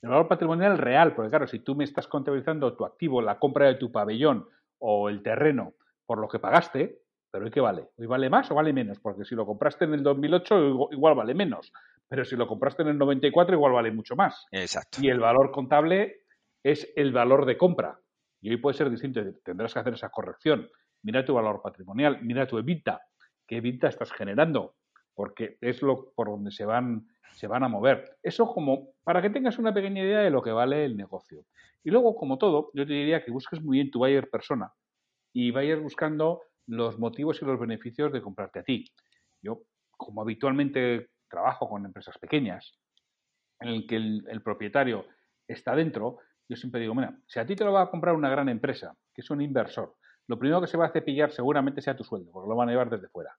el 0.02 0.08
valor 0.08 0.28
patrimonial 0.28 0.78
real, 0.78 1.14
porque 1.14 1.30
claro, 1.30 1.46
si 1.46 1.60
tú 1.60 1.74
me 1.74 1.84
estás 1.84 2.08
contabilizando 2.08 2.74
tu 2.76 2.84
activo, 2.84 3.22
la 3.22 3.38
compra 3.38 3.66
de 3.66 3.76
tu 3.76 3.92
pabellón 3.92 4.48
o 4.82 5.08
el 5.08 5.22
terreno 5.22 5.74
por 6.04 6.18
lo 6.18 6.28
que 6.28 6.40
pagaste, 6.40 6.98
pero 7.30 7.46
¿y 7.46 7.50
qué 7.50 7.60
vale? 7.60 7.88
¿Hoy 7.96 8.06
vale 8.06 8.28
más 8.28 8.50
o 8.50 8.54
vale 8.54 8.72
menos? 8.72 8.98
Porque 9.00 9.24
si 9.24 9.34
lo 9.34 9.46
compraste 9.46 9.84
en 9.84 9.94
el 9.94 10.02
2008 10.02 10.90
igual 10.90 11.14
vale 11.14 11.34
menos, 11.34 11.72
pero 12.08 12.24
si 12.24 12.36
lo 12.36 12.46
compraste 12.46 12.82
en 12.82 12.88
el 12.88 12.98
94 12.98 13.54
igual 13.54 13.72
vale 13.72 13.92
mucho 13.92 14.16
más. 14.16 14.46
Exacto. 14.50 14.98
Y 15.00 15.08
el 15.08 15.20
valor 15.20 15.50
contable 15.52 16.24
es 16.62 16.92
el 16.96 17.12
valor 17.12 17.46
de 17.46 17.56
compra. 17.56 17.98
Y 18.42 18.50
hoy 18.50 18.56
puede 18.56 18.76
ser 18.76 18.90
distinto, 18.90 19.22
tendrás 19.44 19.72
que 19.72 19.80
hacer 19.80 19.94
esa 19.94 20.10
corrección. 20.10 20.68
Mira 21.02 21.24
tu 21.24 21.34
valor 21.34 21.62
patrimonial, 21.62 22.20
mira 22.22 22.46
tu 22.46 22.58
EBITDA, 22.58 23.00
qué 23.46 23.58
EBITDA 23.58 23.88
estás 23.88 24.12
generando. 24.12 24.74
Porque 25.14 25.58
es 25.60 25.82
lo 25.82 26.12
por 26.14 26.28
donde 26.28 26.50
se 26.50 26.64
van, 26.64 27.06
se 27.34 27.46
van 27.46 27.64
a 27.64 27.68
mover. 27.68 28.16
Eso 28.22 28.46
como 28.46 28.90
para 29.04 29.22
que 29.22 29.30
tengas 29.30 29.58
una 29.58 29.74
pequeña 29.74 30.02
idea 30.02 30.20
de 30.20 30.30
lo 30.30 30.42
que 30.42 30.52
vale 30.52 30.84
el 30.84 30.96
negocio. 30.96 31.44
Y 31.84 31.90
luego, 31.90 32.14
como 32.14 32.38
todo, 32.38 32.70
yo 32.74 32.86
te 32.86 32.92
diría 32.92 33.24
que 33.24 33.30
busques 33.30 33.60
muy 33.62 33.78
bien 33.78 33.90
tu 33.90 33.98
buyer 33.98 34.30
persona 34.30 34.72
y 35.32 35.50
vayas 35.50 35.80
buscando 35.80 36.42
los 36.66 36.98
motivos 36.98 37.40
y 37.42 37.44
los 37.44 37.58
beneficios 37.58 38.12
de 38.12 38.22
comprarte 38.22 38.60
a 38.60 38.62
ti. 38.62 38.84
Yo, 39.42 39.62
como 39.96 40.22
habitualmente 40.22 41.10
trabajo 41.28 41.68
con 41.68 41.84
empresas 41.84 42.18
pequeñas, 42.18 42.78
en 43.60 43.68
el 43.68 43.86
que 43.86 43.96
el, 43.96 44.42
propietario 44.42 45.06
está 45.46 45.74
dentro, 45.74 46.18
yo 46.48 46.56
siempre 46.56 46.80
digo, 46.80 46.94
mira, 46.94 47.16
si 47.26 47.38
a 47.38 47.46
ti 47.46 47.56
te 47.56 47.64
lo 47.64 47.72
va 47.72 47.82
a 47.82 47.90
comprar 47.90 48.14
una 48.14 48.28
gran 48.28 48.48
empresa, 48.48 48.94
que 49.14 49.22
es 49.22 49.30
un 49.30 49.40
inversor, 49.40 49.94
lo 50.26 50.38
primero 50.38 50.60
que 50.60 50.66
se 50.66 50.76
va 50.76 50.86
a 50.86 50.92
cepillar 50.92 51.32
seguramente 51.32 51.80
sea 51.80 51.96
tu 51.96 52.04
sueldo, 52.04 52.30
porque 52.32 52.48
lo 52.48 52.56
van 52.56 52.68
a 52.68 52.72
llevar 52.72 52.90
desde 52.90 53.08
fuera. 53.08 53.36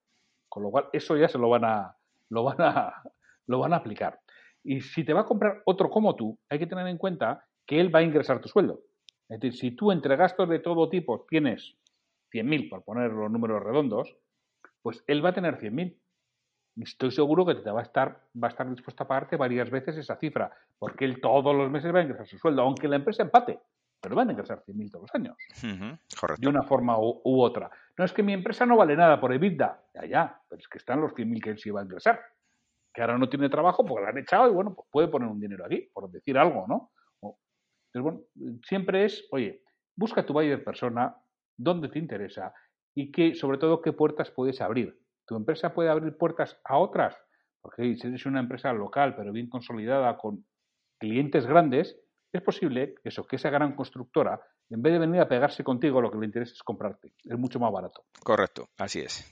Con 0.54 0.62
lo 0.62 0.70
cual, 0.70 0.88
eso 0.92 1.16
ya 1.16 1.26
se 1.26 1.36
lo 1.36 1.48
van 1.48 1.64
a, 1.64 1.96
lo 2.28 2.44
van 2.44 2.60
a, 2.60 3.02
lo 3.46 3.58
van 3.58 3.72
a 3.72 3.76
aplicar. 3.76 4.20
Y 4.62 4.80
si 4.80 5.02
te 5.02 5.12
va 5.12 5.22
a 5.22 5.26
comprar 5.26 5.62
otro 5.66 5.90
como 5.90 6.14
tú, 6.14 6.38
hay 6.48 6.60
que 6.60 6.68
tener 6.68 6.86
en 6.86 6.96
cuenta 6.96 7.44
que 7.66 7.80
él 7.80 7.92
va 7.92 7.98
a 7.98 8.02
ingresar 8.02 8.40
tu 8.40 8.48
sueldo. 8.48 8.80
Es 9.28 9.40
decir, 9.40 9.58
si 9.58 9.70
tú 9.72 9.90
entre 9.90 10.14
gastos 10.14 10.48
de 10.48 10.60
todo 10.60 10.88
tipo 10.88 11.26
tienes 11.28 11.74
100.000, 12.32 12.70
por 12.70 12.84
poner 12.84 13.10
los 13.10 13.32
números 13.32 13.64
redondos, 13.64 14.16
pues 14.80 15.02
él 15.08 15.24
va 15.24 15.30
a 15.30 15.34
tener 15.34 15.58
100.000 15.58 15.96
estoy 16.82 17.10
seguro 17.10 17.46
que 17.46 17.54
te 17.56 17.70
va 17.70 17.80
a 17.80 17.82
estar, 17.82 18.20
va 18.40 18.48
a 18.48 18.50
estar 18.50 18.68
dispuesto 18.68 19.04
a 19.04 19.08
pagarte 19.08 19.36
varias 19.36 19.70
veces 19.70 19.96
esa 19.96 20.16
cifra, 20.16 20.50
porque 20.78 21.04
él 21.04 21.20
todos 21.20 21.54
los 21.54 21.70
meses 21.70 21.94
va 21.94 22.00
a 22.00 22.02
ingresar 22.02 22.26
su 22.26 22.38
sueldo, 22.38 22.62
aunque 22.62 22.88
la 22.88 22.96
empresa 22.96 23.22
empate, 23.22 23.60
pero 24.00 24.16
van 24.16 24.28
a 24.28 24.32
ingresar 24.32 24.62
100.000 24.64 24.90
todos 24.90 25.02
los 25.02 25.14
años. 25.14 25.36
De 26.38 26.48
una 26.48 26.62
forma 26.62 26.98
u, 26.98 27.40
otra. 27.40 27.70
No 27.96 28.04
es 28.04 28.12
que 28.12 28.22
mi 28.22 28.32
empresa 28.32 28.66
no 28.66 28.76
vale 28.76 28.96
nada 28.96 29.20
por 29.20 29.32
EBITDA, 29.32 29.82
ya, 29.94 30.06
ya, 30.06 30.40
pero 30.48 30.60
es 30.60 30.68
que 30.68 30.78
están 30.78 31.00
los 31.00 31.12
100.000 31.14 31.42
que 31.42 31.50
él 31.50 31.58
sí 31.58 31.70
va 31.70 31.80
a 31.80 31.84
ingresar, 31.84 32.20
que 32.92 33.02
ahora 33.02 33.18
no 33.18 33.28
tiene 33.28 33.48
trabajo 33.48 33.84
porque 33.84 34.02
lo 34.02 34.08
han 34.08 34.18
echado 34.18 34.50
y 34.50 34.52
bueno, 34.52 34.74
pues 34.74 34.88
puede 34.90 35.08
poner 35.08 35.28
un 35.28 35.40
dinero 35.40 35.64
aquí, 35.64 35.88
por 35.92 36.10
decir 36.10 36.36
algo, 36.38 36.66
¿no? 36.66 36.90
Entonces, 37.92 38.02
bueno, 38.34 38.60
siempre 38.66 39.04
es, 39.04 39.28
oye, 39.30 39.62
busca 39.94 40.26
tu 40.26 40.32
buyer 40.32 40.64
persona, 40.64 41.16
dónde 41.56 41.88
te 41.88 42.00
interesa 42.00 42.52
y 42.94 43.12
que, 43.12 43.36
sobre 43.36 43.58
todo, 43.58 43.80
qué 43.80 43.92
puertas 43.92 44.32
puedes 44.32 44.60
abrir. 44.60 44.98
Tu 45.26 45.36
empresa 45.36 45.72
puede 45.72 45.90
abrir 45.90 46.16
puertas 46.16 46.60
a 46.64 46.78
otras, 46.78 47.16
porque 47.60 47.96
si 47.96 48.08
eres 48.08 48.26
una 48.26 48.40
empresa 48.40 48.72
local, 48.72 49.14
pero 49.16 49.30
bien 49.30 49.48
consolidada, 49.48 50.16
con 50.18 50.44
clientes 50.98 51.46
grandes, 51.46 51.96
es 52.32 52.42
posible 52.42 52.96
eso, 53.04 53.26
que 53.26 53.36
esa 53.36 53.50
gran 53.50 53.76
constructora, 53.76 54.40
en 54.70 54.82
vez 54.82 54.92
de 54.92 54.98
venir 54.98 55.20
a 55.20 55.28
pegarse 55.28 55.62
contigo, 55.62 56.00
lo 56.00 56.10
que 56.10 56.18
le 56.18 56.26
interesa 56.26 56.52
es 56.52 56.62
comprarte. 56.62 57.12
Es 57.24 57.38
mucho 57.38 57.58
más 57.58 57.72
barato. 57.72 58.04
Correcto, 58.22 58.68
así 58.78 59.00
es. 59.00 59.24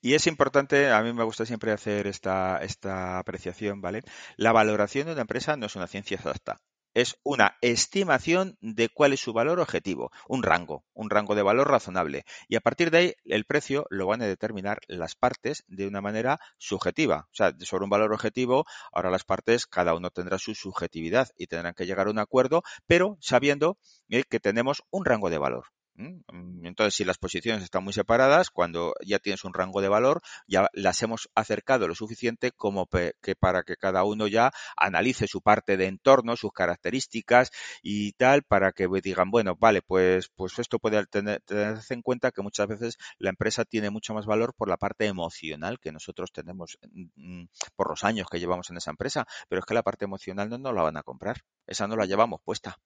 Y 0.00 0.14
es 0.14 0.26
importante, 0.26 0.90
a 0.90 1.02
mí 1.02 1.12
me 1.12 1.24
gusta 1.24 1.44
siempre 1.44 1.72
hacer 1.72 2.06
esta, 2.06 2.58
esta 2.62 3.18
apreciación, 3.18 3.80
¿vale? 3.80 4.02
La 4.36 4.52
valoración 4.52 5.06
de 5.06 5.12
una 5.12 5.22
empresa 5.22 5.56
no 5.56 5.66
es 5.66 5.76
una 5.76 5.88
ciencia 5.88 6.16
exacta 6.16 6.60
es 6.96 7.18
una 7.24 7.58
estimación 7.60 8.56
de 8.62 8.88
cuál 8.88 9.12
es 9.12 9.20
su 9.20 9.34
valor 9.34 9.60
objetivo, 9.60 10.10
un 10.28 10.42
rango, 10.42 10.82
un 10.94 11.10
rango 11.10 11.34
de 11.34 11.42
valor 11.42 11.70
razonable. 11.70 12.24
Y 12.48 12.56
a 12.56 12.62
partir 12.62 12.90
de 12.90 12.98
ahí, 12.98 13.14
el 13.26 13.44
precio 13.44 13.84
lo 13.90 14.06
van 14.06 14.22
a 14.22 14.26
determinar 14.26 14.78
las 14.88 15.14
partes 15.14 15.62
de 15.68 15.86
una 15.86 16.00
manera 16.00 16.40
subjetiva. 16.56 17.28
O 17.30 17.34
sea, 17.34 17.52
sobre 17.60 17.84
un 17.84 17.90
valor 17.90 18.14
objetivo, 18.14 18.64
ahora 18.92 19.10
las 19.10 19.24
partes, 19.24 19.66
cada 19.66 19.94
uno 19.94 20.08
tendrá 20.08 20.38
su 20.38 20.54
subjetividad 20.54 21.28
y 21.36 21.48
tendrán 21.48 21.74
que 21.74 21.84
llegar 21.84 22.06
a 22.06 22.10
un 22.10 22.18
acuerdo, 22.18 22.62
pero 22.86 23.18
sabiendo 23.20 23.76
eh, 24.08 24.24
que 24.24 24.40
tenemos 24.40 24.82
un 24.90 25.04
rango 25.04 25.28
de 25.28 25.36
valor. 25.36 25.75
Mm, 25.98 26.66
entonces, 26.66 26.94
si 26.94 27.04
las 27.04 27.18
posiciones 27.18 27.62
están 27.62 27.82
muy 27.82 27.92
separadas, 27.92 28.50
cuando 28.50 28.94
ya 29.04 29.18
tienes 29.18 29.44
un 29.44 29.54
rango 29.54 29.80
de 29.80 29.88
valor, 29.88 30.20
ya 30.46 30.68
las 30.74 31.02
hemos 31.02 31.28
acercado 31.34 31.88
lo 31.88 31.94
suficiente 31.94 32.52
como 32.52 32.86
que 32.86 33.34
para 33.36 33.62
que 33.62 33.76
cada 33.76 34.04
uno 34.04 34.26
ya 34.26 34.50
analice 34.76 35.26
su 35.26 35.40
parte 35.40 35.76
de 35.76 35.86
entorno, 35.86 36.36
sus 36.36 36.52
características 36.52 37.50
y 37.82 38.12
tal, 38.12 38.42
para 38.42 38.72
que 38.72 38.88
digan, 39.02 39.30
bueno, 39.30 39.56
vale, 39.58 39.82
pues, 39.82 40.28
pues 40.34 40.58
esto 40.58 40.78
puede 40.78 41.04
tener, 41.06 41.40
tenerse 41.42 41.94
en 41.94 42.02
cuenta 42.02 42.30
que 42.30 42.42
muchas 42.42 42.68
veces 42.68 42.98
la 43.18 43.30
empresa 43.30 43.64
tiene 43.64 43.90
mucho 43.90 44.14
más 44.14 44.26
valor 44.26 44.54
por 44.54 44.68
la 44.68 44.76
parte 44.76 45.06
emocional 45.06 45.78
que 45.80 45.92
nosotros 45.92 46.32
tenemos 46.32 46.78
mm, 46.90 47.44
por 47.74 47.88
los 47.90 48.04
años 48.04 48.28
que 48.30 48.38
llevamos 48.38 48.70
en 48.70 48.76
esa 48.76 48.90
empresa, 48.90 49.26
pero 49.48 49.60
es 49.60 49.66
que 49.66 49.74
la 49.74 49.82
parte 49.82 50.04
emocional 50.04 50.50
no 50.60 50.72
la 50.72 50.82
van 50.82 50.96
a 50.96 51.02
comprar, 51.02 51.42
esa 51.66 51.86
no 51.86 51.96
la 51.96 52.06
llevamos 52.06 52.40
puesta. 52.44 52.78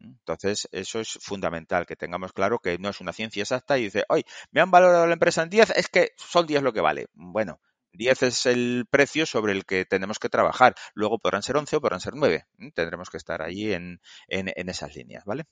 Entonces, 0.00 0.68
eso 0.72 1.00
es 1.00 1.18
fundamental, 1.20 1.86
que 1.86 1.96
tengamos 1.96 2.32
claro 2.32 2.60
que 2.60 2.78
no 2.78 2.88
es 2.88 3.00
una 3.00 3.12
ciencia 3.12 3.42
exacta 3.42 3.78
y 3.78 3.84
dice, 3.84 4.04
hoy 4.08 4.24
me 4.50 4.60
han 4.60 4.70
valorado 4.70 5.06
la 5.06 5.12
empresa 5.12 5.42
en 5.42 5.50
10, 5.50 5.70
es 5.76 5.88
que 5.88 6.12
son 6.16 6.46
10 6.46 6.62
lo 6.62 6.72
que 6.72 6.80
vale. 6.80 7.06
Bueno, 7.14 7.60
10 7.92 8.22
es 8.22 8.46
el 8.46 8.86
precio 8.90 9.26
sobre 9.26 9.52
el 9.52 9.64
que 9.64 9.84
tenemos 9.84 10.18
que 10.18 10.28
trabajar. 10.28 10.74
Luego 10.94 11.18
podrán 11.18 11.42
ser 11.42 11.56
11 11.56 11.76
o 11.76 11.80
podrán 11.80 12.00
ser 12.00 12.14
9. 12.14 12.46
Tendremos 12.74 13.10
que 13.10 13.16
estar 13.16 13.42
allí 13.42 13.72
en, 13.72 14.00
en, 14.28 14.68
esas 14.68 14.94
líneas, 14.94 15.24
¿vale? 15.24 15.44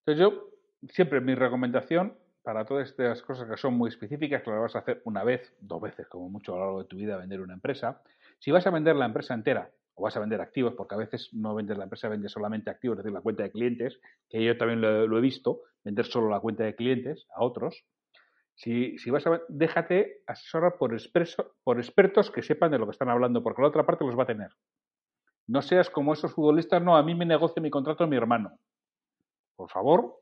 Entonces, 0.00 0.20
yo 0.20 0.50
siempre 0.90 1.20
mi 1.20 1.34
recomendación 1.34 2.18
para 2.42 2.64
todas 2.64 2.90
estas 2.90 3.22
cosas 3.22 3.48
que 3.48 3.56
son 3.56 3.74
muy 3.74 3.88
específicas, 3.88 4.42
que 4.42 4.50
las 4.50 4.60
vas 4.60 4.76
a 4.76 4.80
hacer 4.80 5.00
una 5.04 5.24
vez, 5.24 5.54
dos 5.60 5.80
veces, 5.80 6.06
como 6.08 6.28
mucho 6.28 6.52
a 6.52 6.58
lo 6.58 6.64
largo 6.64 6.82
de 6.82 6.88
tu 6.88 6.96
vida, 6.96 7.16
vender 7.16 7.40
una 7.40 7.54
empresa. 7.54 8.02
Si 8.38 8.50
vas 8.50 8.66
a 8.66 8.70
vender 8.70 8.96
la 8.96 9.06
empresa 9.06 9.32
entera 9.32 9.70
o 9.94 10.02
vas 10.02 10.16
a 10.16 10.20
vender 10.20 10.40
activos, 10.40 10.74
porque 10.76 10.94
a 10.94 10.98
veces 10.98 11.30
no 11.32 11.54
vendes 11.54 11.78
la 11.78 11.84
empresa, 11.84 12.08
vendes 12.08 12.32
solamente 12.32 12.70
activos, 12.70 12.98
es 12.98 13.04
decir, 13.04 13.14
la 13.14 13.20
cuenta 13.20 13.44
de 13.44 13.52
clientes, 13.52 14.00
que 14.28 14.44
yo 14.44 14.56
también 14.56 14.80
lo, 14.80 15.18
he 15.18 15.20
visto, 15.20 15.62
vender 15.84 16.06
solo 16.06 16.28
la 16.28 16.40
cuenta 16.40 16.64
de 16.64 16.74
clientes 16.74 17.26
a 17.34 17.44
otros. 17.44 17.84
Si, 18.56 18.98
si 18.98 19.10
vas 19.10 19.26
a 19.26 19.40
déjate 19.48 20.22
asesorar 20.26 20.76
por, 20.78 20.96
por 21.64 21.78
expertos 21.78 22.30
que 22.30 22.42
sepan 22.42 22.70
de 22.70 22.78
lo 22.78 22.86
que 22.86 22.92
están 22.92 23.08
hablando, 23.08 23.42
porque 23.42 23.62
la 23.62 23.68
otra 23.68 23.86
parte 23.86 24.04
los 24.04 24.18
va 24.18 24.24
a 24.24 24.26
tener. 24.26 24.50
No 25.46 25.60
seas 25.62 25.90
como 25.90 26.12
esos 26.12 26.32
futbolistas, 26.32 26.82
no, 26.82 26.96
a 26.96 27.02
mí 27.02 27.14
me 27.14 27.26
negocia 27.26 27.62
mi 27.62 27.70
contrato 27.70 28.06
mi 28.06 28.16
hermano. 28.16 28.58
Por 29.56 29.70
favor, 29.70 30.20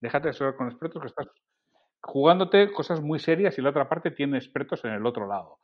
déjate 0.00 0.28
asesorar 0.30 0.56
con 0.56 0.68
expertos 0.68 1.00
que 1.00 1.08
estás 1.08 1.28
jugándote 2.02 2.70
cosas 2.72 3.00
muy 3.00 3.18
serias 3.18 3.56
y 3.58 3.62
la 3.62 3.70
otra 3.70 3.88
parte 3.88 4.10
tiene 4.10 4.36
expertos 4.36 4.84
en 4.84 4.92
el 4.92 5.06
otro 5.06 5.26
lado. 5.26 5.58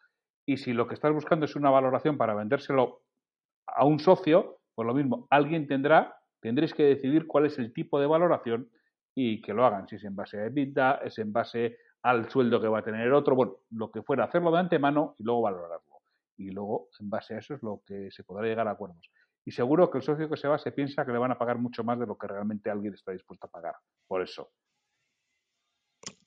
Y 0.47 0.57
si 0.57 0.73
lo 0.73 0.87
que 0.87 0.95
estás 0.95 1.13
buscando 1.13 1.45
es 1.45 1.55
una 1.55 1.71
valoración 1.71 2.17
para 2.17 2.35
vendérselo 2.35 3.03
a 3.75 3.85
un 3.85 4.01
socio, 4.01 4.59
pues 4.75 4.87
lo 4.87 4.95
mismo, 4.95 5.27
alguien 5.31 5.67
tendrá, 5.67 6.17
tendréis 6.41 6.75
que 6.75 6.85
decidir 6.85 7.27
cuál 7.27 7.47
es 7.47 7.59
el 7.59 7.73
tipo 7.73 8.01
de 8.01 8.07
valoración 8.07 8.71
y 9.15 9.41
que 9.43 9.53
lo 9.53 9.65
hagan, 9.65 9.89
si 9.89 9.97
es 9.97 10.05
en 10.05 10.17
base 10.17 10.39
a 10.39 10.47
EBITDA, 10.47 11.01
es 11.05 11.19
en 11.19 11.33
base 11.33 11.79
al 12.03 12.31
sueldo 12.31 12.61
que 12.61 12.69
va 12.69 12.79
a 12.79 12.85
tener 12.85 13.13
otro, 13.13 13.35
bueno, 13.35 13.57
lo 13.71 13.91
que 13.91 14.03
fuera, 14.03 14.25
hacerlo 14.25 14.51
de 14.51 14.59
antemano 14.59 15.15
y 15.19 15.25
luego 15.25 15.43
valorarlo. 15.43 16.01
Y 16.37 16.51
luego, 16.51 16.89
en 16.99 17.11
base 17.11 17.35
a 17.35 17.39
eso, 17.39 17.55
es 17.55 17.63
lo 17.63 17.83
que 17.87 18.11
se 18.11 18.25
podrá 18.25 18.47
llegar 18.47 18.67
a 18.67 18.71
acuerdos. 18.71 19.11
Y 19.45 19.51
seguro 19.51 19.91
que 19.91 19.99
el 19.99 20.05
socio 20.05 20.29
que 20.29 20.37
se 20.37 20.49
va 20.49 20.59
se 20.59 20.73
piensa 20.73 21.05
que 21.05 21.13
le 21.13 21.19
van 21.19 21.33
a 21.33 21.39
pagar 21.39 21.59
mucho 21.59 21.85
más 21.85 21.99
de 21.99 22.07
lo 22.07 22.17
que 22.17 22.27
realmente 22.27 22.71
alguien 22.71 22.95
está 22.95 23.13
dispuesto 23.13 23.47
a 23.47 23.51
pagar. 23.51 23.75
Por 24.07 24.23
eso. 24.23 24.51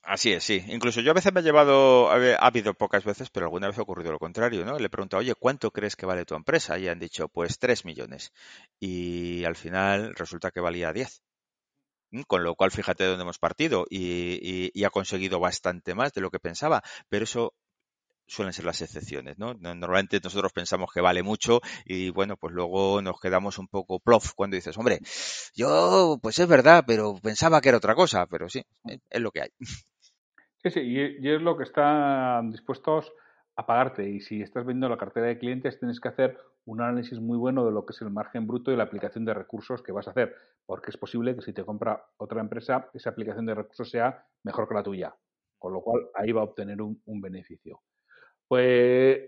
Así 0.06 0.32
es, 0.32 0.44
sí. 0.44 0.62
Incluso 0.68 1.00
yo 1.00 1.12
a 1.12 1.14
veces 1.14 1.32
me 1.32 1.40
he 1.40 1.42
llevado, 1.42 2.10
ha 2.10 2.46
habido 2.46 2.74
pocas 2.74 3.04
veces, 3.04 3.30
pero 3.30 3.46
alguna 3.46 3.68
vez 3.68 3.78
ha 3.78 3.82
ocurrido 3.82 4.12
lo 4.12 4.18
contrario, 4.18 4.64
¿no? 4.64 4.78
Le 4.78 4.86
he 4.86 4.90
preguntado, 4.90 5.20
oye, 5.20 5.34
¿cuánto 5.34 5.70
crees 5.70 5.96
que 5.96 6.04
vale 6.04 6.26
tu 6.26 6.34
empresa? 6.34 6.78
Y 6.78 6.88
han 6.88 6.98
dicho, 6.98 7.28
pues 7.28 7.58
tres 7.58 7.84
millones. 7.86 8.32
Y 8.78 9.44
al 9.44 9.56
final 9.56 10.14
resulta 10.14 10.50
que 10.50 10.60
valía 10.60 10.92
diez. 10.92 11.22
Mm, 12.12 12.22
con 12.28 12.44
lo 12.44 12.54
cual, 12.56 12.70
fíjate 12.72 13.04
de 13.04 13.10
dónde 13.10 13.22
hemos 13.24 13.38
partido 13.38 13.86
y, 13.90 14.70
y 14.74 14.84
ha 14.84 14.90
conseguido 14.90 15.40
bastante 15.40 15.94
más 15.94 16.12
de 16.14 16.22
lo 16.22 16.30
que 16.30 16.40
pensaba. 16.40 16.82
Pero 17.08 17.24
eso 17.24 17.54
suelen 18.26 18.52
ser 18.54 18.64
las 18.66 18.82
excepciones, 18.82 19.38
¿no? 19.38 19.54
Normalmente 19.54 20.20
nosotros 20.24 20.52
pensamos 20.52 20.90
que 20.94 21.00
vale 21.02 21.22
mucho 21.22 21.60
y 21.84 22.10
bueno, 22.10 22.36
pues 22.38 22.54
luego 22.54 23.02
nos 23.02 23.20
quedamos 23.20 23.58
un 23.58 23.68
poco 23.68 24.00
plof 24.00 24.32
cuando 24.34 24.56
dices, 24.56 24.78
hombre, 24.78 25.00
yo, 25.56 26.18
pues 26.22 26.38
es 26.38 26.48
verdad, 26.48 26.84
pero 26.86 27.16
pensaba 27.22 27.60
que 27.60 27.70
era 27.70 27.78
otra 27.78 27.94
cosa, 27.96 28.26
pero 28.26 28.48
sí, 28.48 28.64
es 29.10 29.20
lo 29.22 29.30
que 29.32 29.42
hay. 29.42 29.50
Sí, 30.70 30.80
y, 30.80 31.28
es 31.28 31.42
lo 31.42 31.58
que 31.58 31.64
están 31.64 32.50
dispuestos 32.50 33.12
a 33.56 33.66
pagarte. 33.66 34.08
Y 34.08 34.20
si 34.20 34.40
estás 34.40 34.64
viendo 34.64 34.88
la 34.88 34.96
cartera 34.96 35.26
de 35.26 35.38
clientes, 35.38 35.78
tienes 35.78 36.00
que 36.00 36.08
hacer 36.08 36.38
un 36.64 36.80
análisis 36.80 37.20
muy 37.20 37.36
bueno 37.36 37.66
de 37.66 37.72
lo 37.72 37.84
que 37.84 37.92
es 37.92 38.00
el 38.00 38.10
margen 38.10 38.46
bruto 38.46 38.72
y 38.72 38.76
la 38.76 38.84
aplicación 38.84 39.26
de 39.26 39.34
recursos 39.34 39.82
que 39.82 39.92
vas 39.92 40.08
a 40.08 40.12
hacer. 40.12 40.34
Porque 40.64 40.90
es 40.90 40.96
posible 40.96 41.34
que 41.34 41.42
si 41.42 41.52
te 41.52 41.64
compra 41.64 42.06
otra 42.16 42.40
empresa, 42.40 42.88
esa 42.94 43.10
aplicación 43.10 43.44
de 43.44 43.54
recursos 43.54 43.90
sea 43.90 44.26
mejor 44.42 44.66
que 44.66 44.74
la 44.74 44.82
tuya. 44.82 45.14
Con 45.58 45.74
lo 45.74 45.82
cual, 45.82 46.08
ahí 46.14 46.32
va 46.32 46.40
a 46.40 46.44
obtener 46.44 46.80
un, 46.80 47.20
beneficio. 47.20 47.82
Pues, 48.48 49.20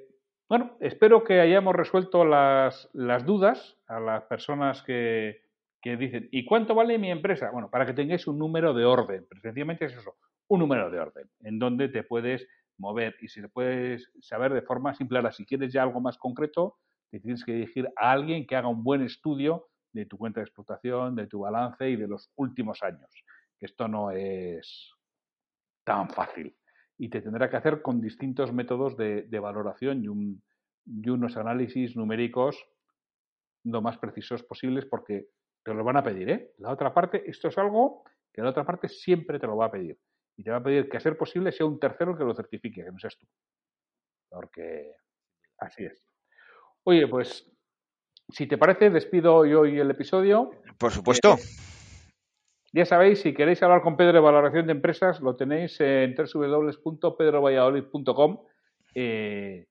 bueno, 0.49 0.77
espero 0.81 1.23
que 1.23 1.41
hayamos 1.41 1.75
resuelto 1.75 2.25
las, 2.25 2.89
las 2.95 3.27
dudas 3.27 3.77
a 3.89 4.01
las 4.01 4.25
personas 4.25 4.83
que, 4.83 5.43
que 5.83 5.97
dicen, 5.97 6.29
¿y 6.33 6.47
cuánto 6.47 6.75
vale 6.75 6.99
mi 6.99 7.11
empresa? 7.11 7.51
Bueno, 7.51 7.71
para 7.71 7.85
que 7.85 7.93
tengáis 7.93 8.27
un 8.27 8.39
número 8.39 8.73
de 8.73 8.85
orden. 8.85 9.27
Presencialmente 9.29 9.87
es 9.87 9.97
eso, 9.97 10.17
un 10.49 10.61
número 10.61 10.91
de 10.91 11.01
orden 11.01 11.31
en 11.41 11.59
donde 11.59 11.89
te 11.89 12.03
puedes 12.03 12.47
mover 12.79 13.17
y 13.21 13.29
si 13.29 13.41
te 13.41 13.49
puedes 13.49 14.11
saber 14.21 14.53
de 14.53 14.63
forma 14.63 14.95
simple. 14.95 15.19
Ahora, 15.19 15.33
si 15.33 15.45
quieres 15.45 15.73
ya 15.73 15.83
algo 15.83 16.01
más 16.01 16.19
concreto, 16.19 16.77
te 17.11 17.21
tienes 17.21 17.45
que 17.45 17.53
dirigir 17.53 17.89
a 17.97 18.13
alguien 18.13 18.47
que 18.47 18.57
haga 18.57 18.69
un 18.69 18.83
buen 18.83 19.03
estudio 19.03 19.69
de 19.93 20.07
tu 20.07 20.19
cuenta 20.19 20.41
de 20.41 20.45
explotación, 20.45 21.17
de 21.17 21.27
tu 21.27 21.41
balance 21.41 21.89
y 21.89 21.97
de 21.97 22.07
los 22.07 22.31
últimos 22.37 22.83
años. 22.83 23.11
Esto 23.61 23.89
no 23.89 24.11
es 24.11 24.93
tan 25.85 26.11
fácil. 26.11 26.55
y 26.99 27.11
te 27.11 27.21
tendrá 27.21 27.51
que 27.51 27.57
hacer 27.57 27.83
con 27.83 28.01
distintos 28.01 28.53
métodos 28.55 28.97
de, 28.97 29.39
valoración 29.39 30.03
y, 30.03 30.09
un, 30.09 30.43
y 30.87 31.11
unos 31.11 31.37
análisis 31.37 31.95
numéricos 31.95 32.57
lo 33.65 33.83
más 33.83 33.99
precisos 33.99 34.43
posibles 34.45 34.87
porque 34.87 35.29
te 35.63 35.75
lo 35.75 35.85
van 35.85 35.99
a 35.99 36.03
pedir, 36.03 36.31
¿eh? 36.31 36.53
La 36.59 36.71
otra 36.71 36.95
parte, 36.95 37.29
esto 37.29 37.49
es 37.49 37.59
algo 37.59 38.05
que 38.33 38.41
la 38.41 38.51
otra 38.51 38.65
parte 38.65 38.89
siempre 38.89 39.39
te 39.39 39.47
lo 39.47 39.57
va 39.57 39.67
a 39.67 39.71
pedir. 39.71 39.99
Y 40.37 40.43
te 40.43 40.51
va 40.51 40.59
a 40.59 40.63
pedir 40.63 40.89
que 40.89 40.97
a 40.97 41.01
ser 41.01 41.17
posible 41.17 41.53
sea 41.53 41.67
un 41.67 41.81
tercero 41.81 42.17
que 42.17 42.25
lo 42.25 42.35
certifique, 42.35 42.85
que 42.85 42.93
no 42.93 42.99
seas 42.99 43.17
tú. 43.17 43.27
Porque 44.29 44.93
así 45.59 45.85
es. 45.85 46.05
Oye, 46.85 47.07
pues 47.09 47.51
si 48.29 48.47
te 48.47 48.59
parece, 48.59 48.91
despido 48.91 49.47
yo 49.47 49.61
hoy 49.61 49.79
el 49.79 49.91
episodio. 49.91 50.51
Por 50.79 50.93
supuesto. 50.93 51.35
Eh, 51.35 51.39
ya 52.73 52.85
sabéis, 52.85 53.21
si 53.21 53.33
queréis 53.33 53.63
hablar 53.63 53.83
con 53.83 53.97
Pedro 53.97 54.15
de 54.15 54.21
valoración 54.21 54.67
de 54.67 54.73
empresas, 54.73 55.21
lo 55.21 55.37
tenéis 55.37 55.81
en 55.81 56.15
www.pedrovalladolid.com. 56.15 58.41
Eh, 58.95 59.67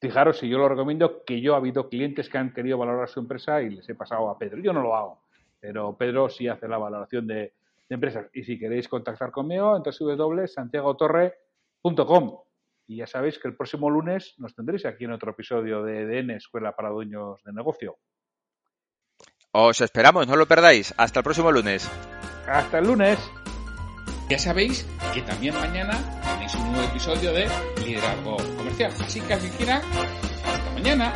fijaros, 0.00 0.38
si 0.38 0.48
yo 0.48 0.58
lo 0.58 0.68
recomiendo, 0.68 1.24
que 1.24 1.40
yo 1.40 1.54
ha 1.54 1.58
habido 1.58 1.88
clientes 1.88 2.28
que 2.28 2.38
han 2.38 2.52
querido 2.52 2.78
valorar 2.78 3.08
su 3.08 3.20
empresa 3.20 3.62
y 3.62 3.70
les 3.70 3.88
he 3.88 3.94
pasado 3.94 4.28
a 4.30 4.38
Pedro. 4.38 4.60
Yo 4.60 4.72
no 4.72 4.82
lo 4.82 4.96
hago, 4.96 5.22
pero 5.60 5.96
Pedro 5.96 6.28
sí 6.28 6.48
hace 6.48 6.66
la 6.66 6.78
valoración 6.78 7.26
de, 7.26 7.52
empresas. 7.94 8.28
Y 8.32 8.44
si 8.44 8.58
queréis 8.58 8.88
contactar 8.88 9.30
conmigo, 9.30 9.76
en 9.76 9.82
www.santiagotorre.com. 9.82 12.38
Y 12.86 12.96
ya 12.96 13.06
sabéis 13.06 13.38
que 13.38 13.48
el 13.48 13.56
próximo 13.56 13.90
lunes 13.90 14.34
nos 14.38 14.54
tendréis 14.54 14.86
aquí 14.86 15.04
en 15.04 15.12
otro 15.12 15.32
episodio 15.32 15.82
de 15.82 16.00
EDN, 16.02 16.30
Escuela 16.30 16.74
para 16.74 16.88
Dueños 16.88 17.42
de 17.44 17.52
Negocio. 17.52 17.98
Os 19.52 19.80
esperamos, 19.80 20.26
no 20.26 20.36
lo 20.36 20.46
perdáis. 20.46 20.94
Hasta 20.96 21.20
el 21.20 21.24
próximo 21.24 21.52
lunes. 21.52 21.90
Hasta 22.46 22.78
el 22.78 22.86
lunes. 22.86 23.18
Ya 24.28 24.38
sabéis 24.38 24.86
que 25.14 25.22
también 25.22 25.54
mañana 25.54 25.98
tenéis 26.32 26.54
un 26.54 26.72
nuevo 26.72 26.88
episodio 26.88 27.32
de 27.32 27.48
Liderazgo 27.84 28.36
Comercial. 28.56 28.92
Así 29.00 29.20
que 29.22 29.34
así 29.34 29.48
quiera, 29.50 29.80
hasta 30.44 30.70
mañana. 30.72 31.12